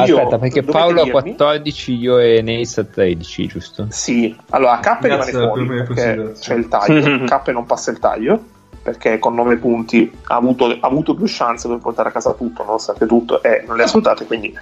[0.00, 3.86] Ma io, aspetta, perché Paolo ha 14, io e Neis a 13, giusto?
[3.90, 8.54] Sì, allora K rimane fuori perché c'è il taglio, K non passa il taglio
[8.86, 12.62] perché con 9 punti ha avuto, ha avuto più chance per portare a casa tutto,
[12.62, 14.56] nonostante tutto, e non le ha sfruttate, quindi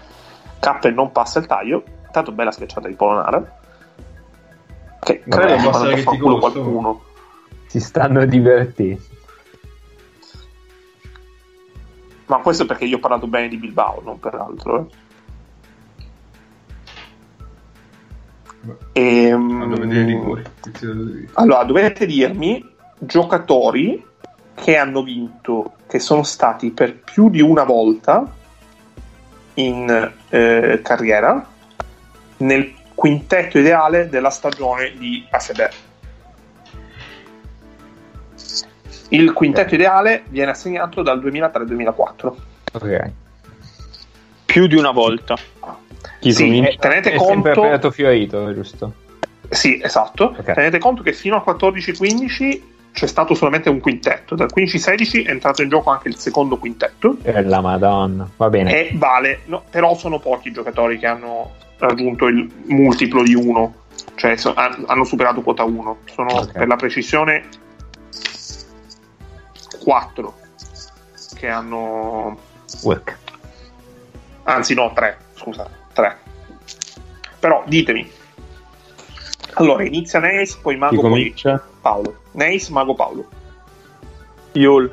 [0.61, 1.83] K non passa il taglio.
[2.11, 3.59] Tanto bella schiacciata di Polonara.
[5.01, 7.03] Che Vabbè, credo che fa culo qualcuno.
[7.67, 9.03] Si stanno divertendo.
[12.27, 14.79] Ma questo perché io ho parlato bene di Bilbao, non per altro.
[14.79, 15.04] Eh.
[18.93, 20.43] E, ehm,
[21.35, 22.65] allora, dovete dirmi
[22.99, 24.05] giocatori
[24.55, 28.33] che hanno vinto, che sono stati per più di una volta
[29.55, 31.47] in eh, carriera
[32.39, 35.69] nel quintetto ideale della stagione di ASB.
[39.11, 42.35] Il quintetto ideale viene assegnato dal 2003-2004.
[42.73, 43.11] Ok.
[44.47, 45.37] Più di una volta.
[46.21, 47.53] Sì, eh, tenete è conto...
[47.53, 48.93] sempre fiorito, giusto?
[49.49, 50.35] Sì, esatto.
[50.39, 50.55] Okay.
[50.55, 52.61] Tenete conto che fino al 14-15
[52.93, 54.35] c'è stato solamente un quintetto.
[54.35, 57.19] Dal 15-16 è entrato in gioco anche il secondo quintetto.
[57.23, 58.89] E la madonna, va bene.
[58.89, 63.75] E vale, no, però sono pochi i giocatori che hanno raggiunto il multiplo di 1,
[64.15, 65.99] cioè so, hanno superato quota 1.
[66.05, 66.53] Sono okay.
[66.53, 67.45] per la precisione
[69.83, 70.35] 4
[71.35, 72.39] che hanno...
[72.83, 73.19] Work.
[74.45, 76.19] Anzi no, 3, scusa, 3.
[77.41, 78.11] Però ditemi.
[79.55, 81.35] Allora, inizia Neis, poi Mago, poi
[81.81, 82.17] Paolo.
[82.33, 83.29] Neis, Mago, Paolo.
[84.53, 84.93] Yul.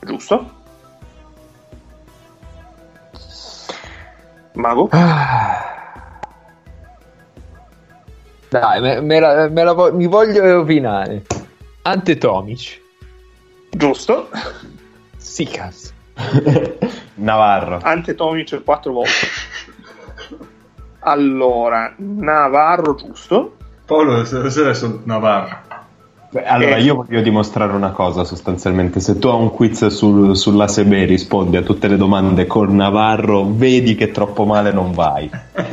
[0.00, 0.58] Giusto?
[4.52, 4.88] Mago?
[4.92, 5.70] Ah.
[8.50, 11.24] Dai, me, me la, me la, mi voglio rovinare.
[11.82, 12.80] Ante Tomic.
[13.70, 14.28] Giusto?
[15.16, 15.92] Sì, cazzo.
[17.20, 17.78] Navarro.
[17.82, 19.26] Ante Tomic quattro volte.
[21.00, 23.56] Allora, Navarro, giusto?
[23.86, 25.68] Paolo, adesso Navarro.
[26.32, 26.82] Beh, allora, eh.
[26.82, 29.00] io voglio dimostrare una cosa sostanzialmente.
[29.00, 33.96] Se tu hai un quiz sul, sull'ASB rispondi a tutte le domande con Navarro, vedi
[33.96, 35.28] che troppo male non vai.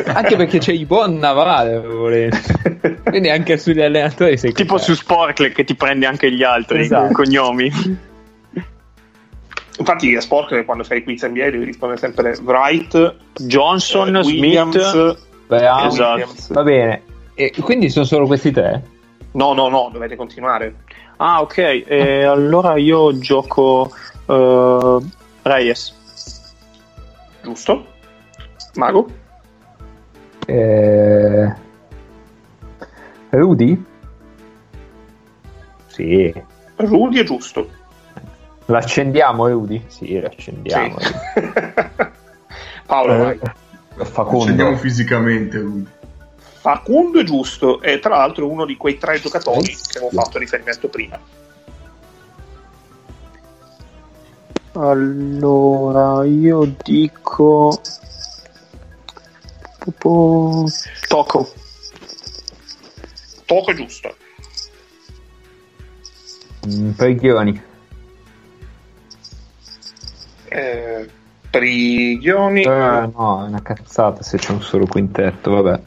[0.07, 2.09] Anche perché c'è il buon Navarro,
[3.03, 7.13] quindi anche sugli allenatori sei Tipo su Sporkle che ti prende anche gli altri esatto.
[7.13, 7.71] cognomi.
[9.77, 15.25] Infatti, a Sporkle quando fai quiz NBA devi rispondere sempre Wright, Johnson, eh, Williams, Smith.
[15.47, 16.33] Beh, esatto.
[16.49, 17.01] Va bene.
[17.35, 18.83] E quindi sono solo questi tre?
[19.33, 20.77] No, no, no, dovete continuare.
[21.17, 21.83] Ah, ok.
[21.85, 23.91] Eh, allora io gioco
[24.25, 25.05] uh,
[25.43, 25.93] Reyes.
[27.43, 27.85] Giusto.
[28.75, 29.07] Mago?
[30.47, 31.55] Eh...
[33.29, 33.83] Rudy?
[35.87, 36.33] Sì.
[36.75, 37.69] Rudy è giusto.
[38.67, 39.83] L'accendiamo, Rudy?
[39.87, 40.99] Sì, l'accendiamo.
[40.99, 41.13] Sì.
[42.85, 43.39] Paolo, eh, vai.
[44.05, 44.39] Facondo.
[44.39, 45.87] L'accendiamo fisicamente, Rudy.
[46.37, 50.89] Facundo è giusto, e tra l'altro uno di quei tre giocatori che avevo fatto riferimento
[50.89, 51.17] prima.
[54.73, 57.81] Allora, io dico...
[61.07, 61.49] Toco.
[63.45, 64.15] Toco è giusto.
[66.67, 67.66] Mm, Prigioni.
[70.57, 71.07] Eh,
[71.51, 72.63] Prigioni.
[72.63, 75.81] Eh, no, è una cazzata se c'è un solo quintetto, vabbè.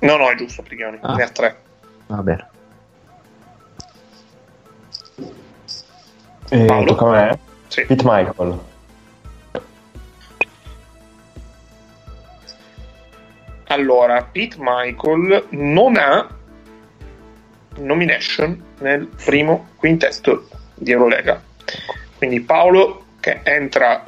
[0.00, 1.14] No, no, è giusto, Prigioni, ah.
[1.16, 1.60] ne ha tre.
[2.06, 2.48] Va bene.
[6.48, 6.94] E Paolo?
[6.94, 7.38] tocca a me?
[7.66, 7.84] Sì.
[7.86, 8.60] Pete Michael.
[13.66, 16.28] Allora, Pete Michael non ha
[17.78, 21.42] nomination nel primo quintetto di Eurolega.
[22.16, 24.04] Quindi Paolo che entra,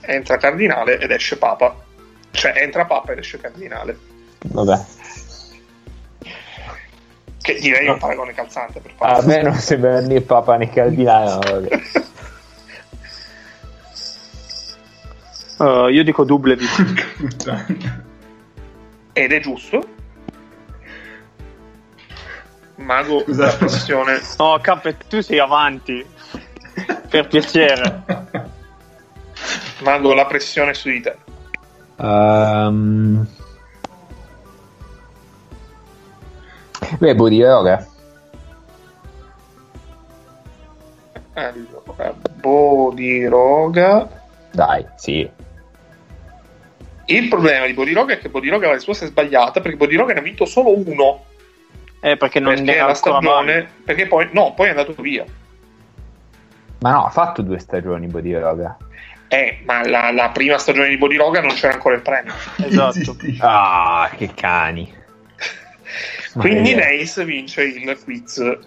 [0.00, 1.74] entra cardinale ed esce papa.
[2.30, 3.98] Cioè entra papa ed esce cardinale.
[4.46, 4.84] Vabbè.
[7.42, 11.40] Che direi un paragone calzante per A me non sembra né Papa né Caldinano.
[15.58, 16.64] uh, io dico Dublevi.
[19.12, 19.84] Ed è giusto.
[22.76, 23.50] Mago, Scusate.
[23.50, 24.20] la pressione.
[24.38, 26.06] No, Cap, tu sei avanti.
[27.12, 28.04] Per piacere.
[29.82, 31.16] Mago, la pressione su di te.
[31.96, 33.26] Um...
[36.98, 37.86] Beh, Bodiroga.
[41.34, 44.08] Allora, Bodiroga.
[44.50, 45.30] Dai, sì.
[47.06, 50.22] Il problema di Bodiroga è che Bodiroga la risposta è sbagliata perché Bodiroga ne ha
[50.22, 51.24] vinto solo uno.
[52.00, 55.24] Eh, perché non perché era la stagione, perché poi no, poi è andato via.
[56.82, 58.76] Ma no, ha fatto due stagioni Bodiroga.
[59.28, 62.34] Eh, ma la, la, prima stagione di Bodiroga non c'era ancora il premio.
[62.58, 63.16] Esatto.
[63.38, 64.92] ah, che cani.
[66.36, 68.58] Quindi Neis vince il quiz.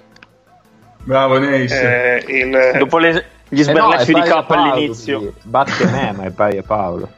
[1.04, 1.72] Bravo Neis.
[1.74, 2.78] Eh, il...
[2.78, 5.18] Dopo le, gli sberleffi eh no, di K all'inizio.
[5.18, 5.40] Quindi.
[5.44, 7.10] Batte me, ma è pari a Paolo.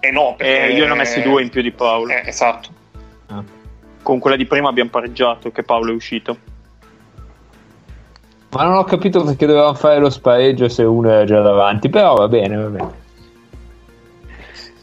[0.00, 0.68] Eh no, perché...
[0.68, 2.12] Eh, io ne ho messi due in più di Paolo.
[2.12, 2.68] Eh, esatto.
[3.26, 3.44] Ah.
[4.02, 6.38] Con quella di prima abbiamo pareggiato, che Paolo è uscito.
[8.52, 12.14] Ma non ho capito perché dovevamo fare lo spareggio se uno era già davanti, però
[12.14, 12.92] va bene, va bene.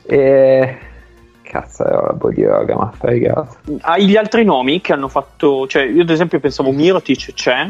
[0.03, 0.77] E...
[1.41, 3.57] Cazzarola, Bodiroga, ma fregato.
[3.81, 5.67] Hai gli altri nomi che hanno fatto...
[5.67, 7.69] Cioè, io ad esempio pensavo Mirotic c'è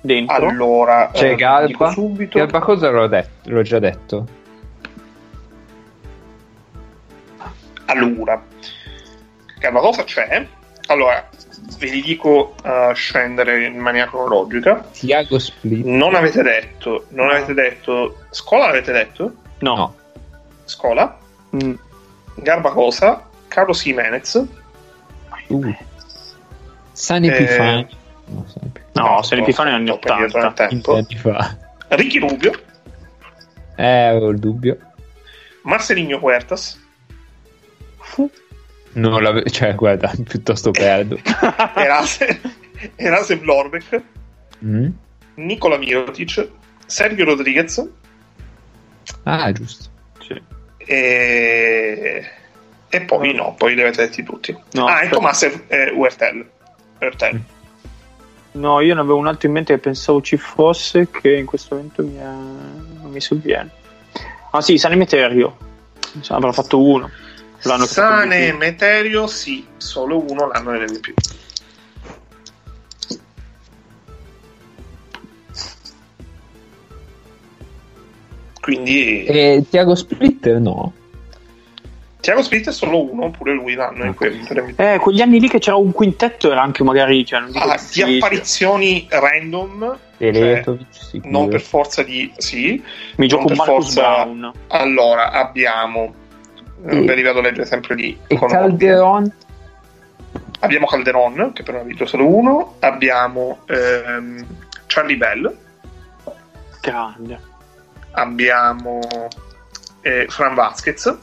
[0.00, 0.34] dentro.
[0.34, 1.90] Allora, c'è eh, Galba.
[1.90, 2.38] Subito.
[2.38, 4.26] Galba cosa l'ho, detto, l'ho già detto?
[7.86, 8.42] Allora,
[9.58, 10.46] Galba cosa c'è?
[10.88, 11.28] Allora,
[11.78, 14.88] ve li dico a uh, scendere in maniera cronologica.
[14.92, 15.84] Tiago Split.
[15.84, 18.24] Non avete detto, non avete detto...
[18.30, 19.32] Scola avete detto?
[19.58, 19.76] No.
[19.76, 19.96] no.
[20.64, 21.18] Scola?
[21.56, 21.74] Mm.
[22.36, 24.46] Garbacosa, Carlos Jimenez,
[25.48, 25.76] uh.
[26.92, 27.80] San Epifani.
[27.80, 28.44] Eh, no,
[28.92, 30.98] no, San Epifani anni 80 tempo.
[31.88, 32.52] Ricky Rubio.
[33.76, 34.78] Eh, ho il dubbio.
[35.62, 36.80] Marcelinho Huertas.
[38.98, 41.18] Non l'avevo, cioè, guarda, piuttosto perdo.
[41.74, 42.40] Erase,
[42.96, 44.02] Erase Vlorbeck.
[44.64, 44.88] Mm.
[45.34, 46.48] Nicola Mirotic.
[46.84, 47.86] Sergio Rodriguez.
[49.24, 49.96] Ah, giusto.
[50.76, 52.26] E,
[52.88, 54.56] e poi no, poi li avete detti tutti.
[54.72, 56.48] No, ah, e Thomas e Uertel.
[56.98, 57.40] Uertel.
[58.52, 61.74] No, io ne avevo un altro in mente che pensavo ci fosse, che in questo
[61.74, 62.22] momento mi, è...
[62.22, 63.70] non mi sovviene.
[64.50, 65.56] Ah sì, Sane Meterio.
[66.28, 67.10] Avrà fatto uno.
[67.62, 71.36] L'hanno Sane Meterio, sì, solo uno l'hanno nell'MVP.
[78.60, 79.24] Quindi...
[79.24, 80.92] E Tiago Splitter no?
[82.20, 84.46] Tiago Splitter è solo uno, pure lui l'anno in cui
[84.76, 87.24] Eh, quegli anni lì che c'era un quintetto era anche magari...
[87.24, 90.62] Cioè, non ah, di apparizioni random, cioè,
[91.22, 92.30] non per forza di...
[92.36, 92.82] Sì,
[93.16, 94.00] mi gioco un Marcus forza...
[94.02, 94.52] Brown.
[94.66, 96.26] Allora, abbiamo...
[96.86, 97.14] E...
[97.14, 98.18] Li vado a leggere sempre lì.
[98.26, 99.32] E Calderon?
[100.60, 102.74] Abbiamo Calderon, che però ha vinto solo uno.
[102.80, 104.44] Abbiamo ehm,
[104.86, 105.56] Charlie Bell.
[106.80, 107.56] Grande
[108.18, 109.00] abbiamo
[110.00, 111.16] eh, Fran Vasquez.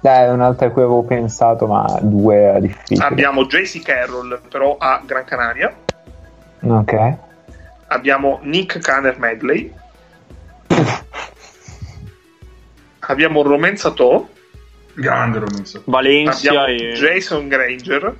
[0.00, 3.04] Dai, è un'altra a cui avevo pensato, ma due era difficile.
[3.04, 5.74] Abbiamo JC Carroll, però a Gran Canaria.
[6.62, 7.16] Ok.
[7.88, 9.74] Abbiamo Nick Canner Medley.
[13.10, 14.30] Abbiamo Romain Sato.
[14.94, 15.84] Grande Romain Sato.
[15.86, 16.92] Valencia e...
[16.94, 18.16] Jason Granger.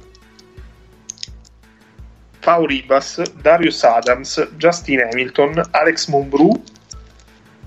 [2.41, 6.63] Pau Ribas, Darius Adams, Justin Hamilton, Alex Mumbrou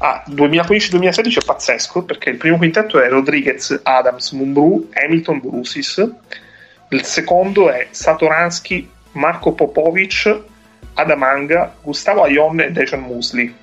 [0.05, 6.11] Ah, 2015-2016 è pazzesco perché il primo quintetto è Rodriguez, Adams, Mumbrou, Hamilton, Brusis.
[6.89, 10.41] Il secondo è Satoransky, Marco Popovic,
[10.95, 13.55] Adamanga, Gustavo Aion e Dejan Musli.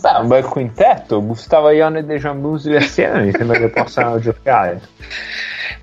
[0.00, 1.24] Beh, un bel quintetto.
[1.24, 4.80] Gustavo Aion e Dejan Musli assieme mi sembra che possano giocare.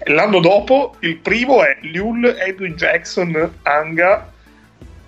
[0.06, 4.32] L'anno dopo il primo è Liul, Edwin Jackson, Anga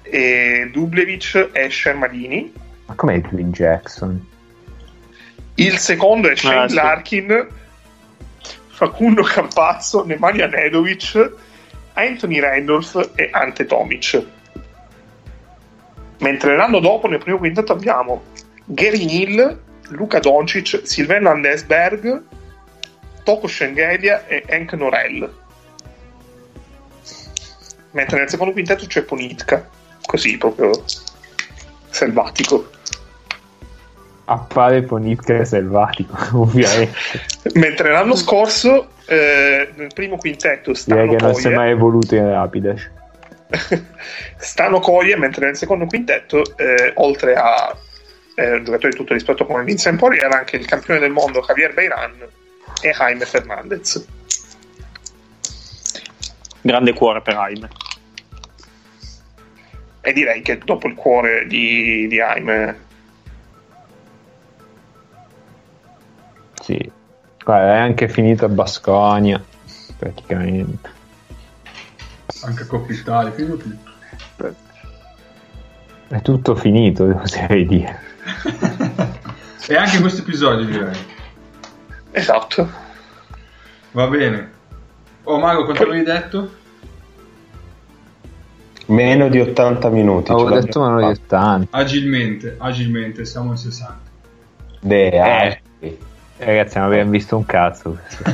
[0.01, 4.27] e Dublevic e Shermadini ma com'è Edwin Jackson?
[5.55, 6.75] Il secondo è Shane ah, sì.
[6.75, 7.47] Larkin,
[8.67, 11.31] Facundo Campazzo, Nemanja Nedovic,
[11.93, 14.25] Anthony Randolph e Ante Tomic.
[16.19, 18.23] Mentre l'anno dopo, nel primo quintetto, abbiamo
[18.73, 19.59] Gary Neal,
[19.89, 22.23] Luca Doncic, Silvano Andesberg,
[23.23, 25.29] Toko Schengelia e Hank Norell.
[27.91, 29.67] Mentre nel secondo quintetto c'è Ponitka,
[30.05, 30.71] così proprio
[31.89, 32.69] selvatico.
[34.25, 36.95] appare Ponitka selvatico, ovviamente.
[37.55, 42.29] Mentre l'anno scorso, eh, nel primo quintetto, Direi che non si è mai evoluto in
[42.29, 42.89] Rapidash.
[44.37, 47.75] Stano Coie, mentre nel secondo quintetto, eh, oltre a
[48.41, 51.73] eh, giocatore di tutto rispetto come Vincent Poli, era anche il campione del mondo Javier
[51.73, 52.13] Beiran
[52.81, 54.05] e Jaime Fernandez.
[56.61, 57.69] Grande cuore per Jaime.
[60.01, 62.89] E direi che dopo il cuore di, di Jaime.
[66.61, 66.91] Sì,
[67.43, 69.43] Guarda, è anche finito a Basconia,
[69.97, 70.89] praticamente.
[72.43, 74.55] Anche Coppa Italia, finito tutto.
[76.07, 78.10] È tutto finito, oserei dire.
[79.67, 80.95] e anche questo episodio, direi.
[82.11, 82.69] Esatto.
[83.91, 84.51] Va bene.
[85.23, 86.59] Oh Mago, quanto avevi detto?
[88.87, 90.31] Meno di 80 minuti.
[90.31, 91.77] Avevo detto meno di 80.
[91.77, 93.99] Agilmente, agilmente, siamo in 60.
[94.81, 95.61] Beh, eh.
[95.79, 95.97] eh.
[96.37, 97.99] Ragazzi, non abbiamo visto un cazzo.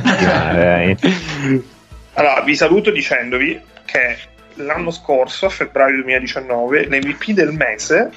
[2.14, 4.16] allora, vi saluto dicendovi che
[4.54, 8.10] l'anno scorso, a febbraio 2019, l'MVP del mese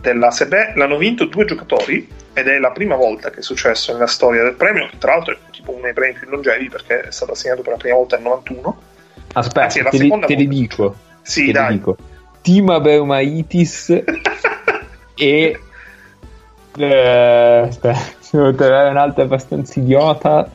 [0.00, 4.06] della Sebe l'hanno vinto due giocatori ed è la prima volta che è successo nella
[4.06, 7.10] storia del premio, che tra l'altro è tipo uno dei premi più longevi perché è
[7.10, 8.80] stato assegnato per la prima volta nel 91.
[9.32, 10.96] Aspetta, Anzi, te, li, te li dico.
[11.22, 11.72] Sì, te dai.
[11.74, 11.96] Dico.
[12.40, 13.90] Tima Beumaitis
[15.14, 15.60] e...
[16.76, 17.98] Eh, aspetta,
[18.30, 20.48] devo trovare un'altra abbastanza idiota.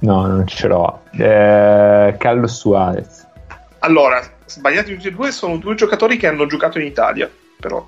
[0.00, 1.02] No, non ce l'ho.
[1.12, 3.26] Eh, Carlos Suarez.
[3.78, 7.86] Allora, sbagliati tutti e due, sono due giocatori che hanno giocato in Italia, però.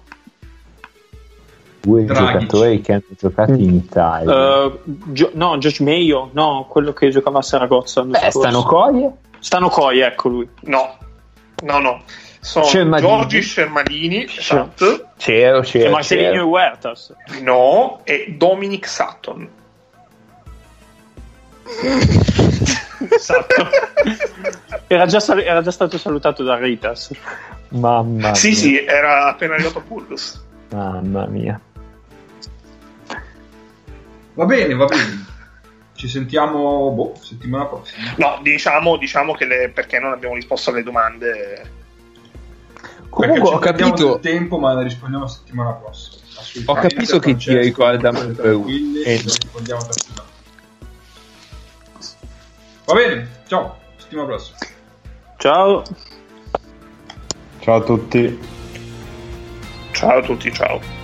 [1.80, 2.32] Due Dragic.
[2.32, 4.64] giocatori che hanno giocato in Italia.
[4.64, 4.80] Uh,
[5.12, 8.02] Gio- no, Josh Mayo, no, quello che giocava a Saragozza.
[8.02, 9.10] Beh, Stano Coie?
[9.38, 10.48] Stano Coie, ecco lui.
[10.62, 10.96] No,
[11.62, 12.02] no, no.
[12.40, 13.08] Sono Scermadini.
[13.08, 15.08] Giorgi Scermadini, esatto.
[15.16, 15.86] C'ero, c'ero.
[15.86, 17.14] E Marcelino Huertas.
[17.42, 19.48] No, e Dominic Sutton.
[23.10, 23.68] esatto.
[24.90, 27.10] Era già, sal- era già, stato salutato da Ritas.
[27.70, 28.56] Mamma sì, mia.
[28.56, 30.42] sì, era appena arrivato a Pullus.
[30.70, 31.60] Mamma mia.
[34.32, 35.26] Va bene, va bene.
[35.94, 38.14] Ci sentiamo boh, settimana prossima.
[38.16, 41.70] No, diciamo, diciamo che le, perché non abbiamo risposto alle domande.
[43.10, 46.22] Comunque ho capito il tempo, ma ne rispondiamo la settimana prossima.
[46.66, 49.96] Ho capito che ti ricorda e rispondiamo per
[52.88, 54.56] Va bene, ciao, settimana prossima.
[55.36, 55.84] Ciao.
[57.58, 58.38] Ciao a tutti.
[59.92, 60.97] Ciao a tutti, ciao.